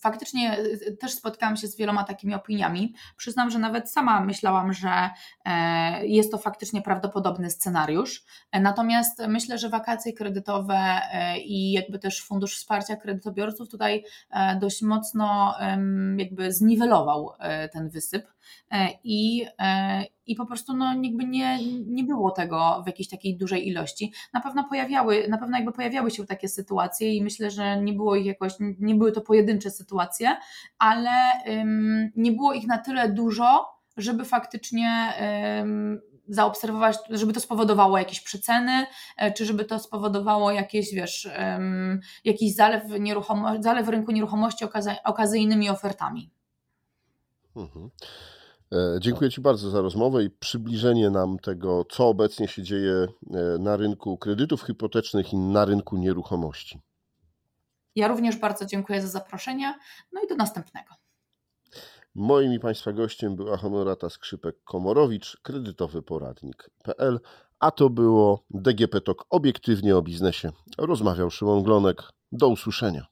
Faktycznie 0.00 0.58
y, 0.58 0.96
też 1.00 1.12
spotkałam 1.12 1.56
się 1.56 1.66
z 1.66 1.76
wieloma 1.76 2.04
takimi 2.04 2.34
opiniami. 2.34 2.94
Przyznam, 3.16 3.50
że 3.50 3.58
nawet 3.58 3.90
sama 3.90 4.20
myślałam, 4.20 4.72
że 4.72 5.10
e, 5.44 6.06
jest 6.06 6.30
to 6.30 6.38
faktycznie 6.38 6.82
prawdopodobny 6.82 7.50
scenariusz. 7.50 8.24
E, 8.52 8.60
natomiast 8.60 9.22
myślę, 9.28 9.58
że 9.58 9.68
wakacje 9.68 10.12
kredytowe 10.12 11.00
e, 11.12 11.38
i 11.38 11.72
jakby 11.72 11.98
też 11.98 12.22
Fundusz 12.22 12.56
Wsparcia 12.56 12.96
Kredytobiorców 12.96 13.68
tutaj 13.68 14.04
dość 14.60 14.82
mocno 14.82 15.54
jakby 16.16 16.52
zniwelował 16.52 17.32
ten 17.72 17.88
wysyp 17.88 18.26
i, 19.04 19.46
i 20.26 20.34
po 20.34 20.46
prostu 20.46 20.76
no, 20.76 20.94
jakby 21.02 21.24
nie, 21.24 21.58
nie 21.86 22.04
było 22.04 22.30
tego 22.30 22.82
w 22.84 22.86
jakiejś 22.86 23.08
takiej 23.08 23.36
dużej 23.36 23.68
ilości. 23.68 24.12
Na 24.32 24.40
pewno 24.40 24.64
pojawiały, 24.64 25.28
na 25.28 25.38
pewno 25.38 25.56
jakby 25.56 25.72
pojawiały 25.72 26.10
się 26.10 26.26
takie 26.26 26.48
sytuacje 26.48 27.14
i 27.14 27.22
myślę, 27.22 27.50
że 27.50 27.82
nie 27.82 27.92
było 27.92 28.16
ich 28.16 28.26
jakoś, 28.26 28.52
nie 28.60 28.94
były 28.94 29.12
to 29.12 29.20
pojedyncze 29.20 29.70
sytuacje, 29.70 30.36
ale 30.78 31.10
nie 32.16 32.32
było 32.32 32.52
ich 32.52 32.66
na 32.66 32.78
tyle 32.78 33.08
dużo, 33.08 33.74
żeby 33.96 34.24
faktycznie 34.24 35.12
zaobserwować, 36.28 36.96
żeby 37.10 37.32
to 37.32 37.40
spowodowało 37.40 37.98
jakieś 37.98 38.20
przeceny, 38.20 38.86
e, 39.16 39.32
czy 39.32 39.44
żeby 39.46 39.64
to 39.64 39.78
spowodowało 39.78 40.50
jakieś, 40.50 40.94
wiesz, 40.94 41.28
um, 41.38 42.00
jakiś 42.24 42.54
zalew, 42.54 42.84
nieruchomo- 42.84 43.62
zalew 43.62 43.88
rynku 43.88 44.12
nieruchomości 44.12 44.64
okazy- 44.64 44.96
okazyjnymi 45.04 45.70
ofertami. 45.70 46.30
Mhm. 47.56 47.90
E, 48.74 49.00
dziękuję 49.00 49.30
Ci 49.30 49.40
bardzo 49.40 49.70
za 49.70 49.80
rozmowę 49.80 50.24
i 50.24 50.30
przybliżenie 50.30 51.10
nam 51.10 51.38
tego, 51.38 51.84
co 51.90 52.08
obecnie 52.08 52.48
się 52.48 52.62
dzieje 52.62 52.92
e, 52.92 53.08
na 53.58 53.76
rynku 53.76 54.18
kredytów 54.18 54.62
hipotecznych 54.62 55.32
i 55.32 55.36
na 55.36 55.64
rynku 55.64 55.96
nieruchomości. 55.96 56.80
Ja 57.96 58.08
również 58.08 58.36
bardzo 58.36 58.66
dziękuję 58.66 59.02
za 59.02 59.08
zaproszenie. 59.08 59.74
No 60.12 60.20
i 60.24 60.28
do 60.28 60.34
następnego. 60.34 60.94
Moim 62.14 62.52
i 62.52 62.60
Państwa 62.60 62.92
gościem 62.92 63.36
była 63.36 63.56
Honorata 63.56 64.06
Skrzypek-Komorowicz, 64.06 65.36
kredytowy 65.42 66.02
poradnik.pl, 66.02 67.20
a 67.58 67.70
to 67.70 67.90
było 67.90 68.44
DGP 68.50 69.00
Talk 69.00 69.24
obiektywnie 69.30 69.96
o 69.96 70.02
biznesie. 70.02 70.50
Rozmawiał 70.78 71.30
Szymon 71.30 71.62
Glonek. 71.62 72.02
Do 72.32 72.48
usłyszenia. 72.48 73.06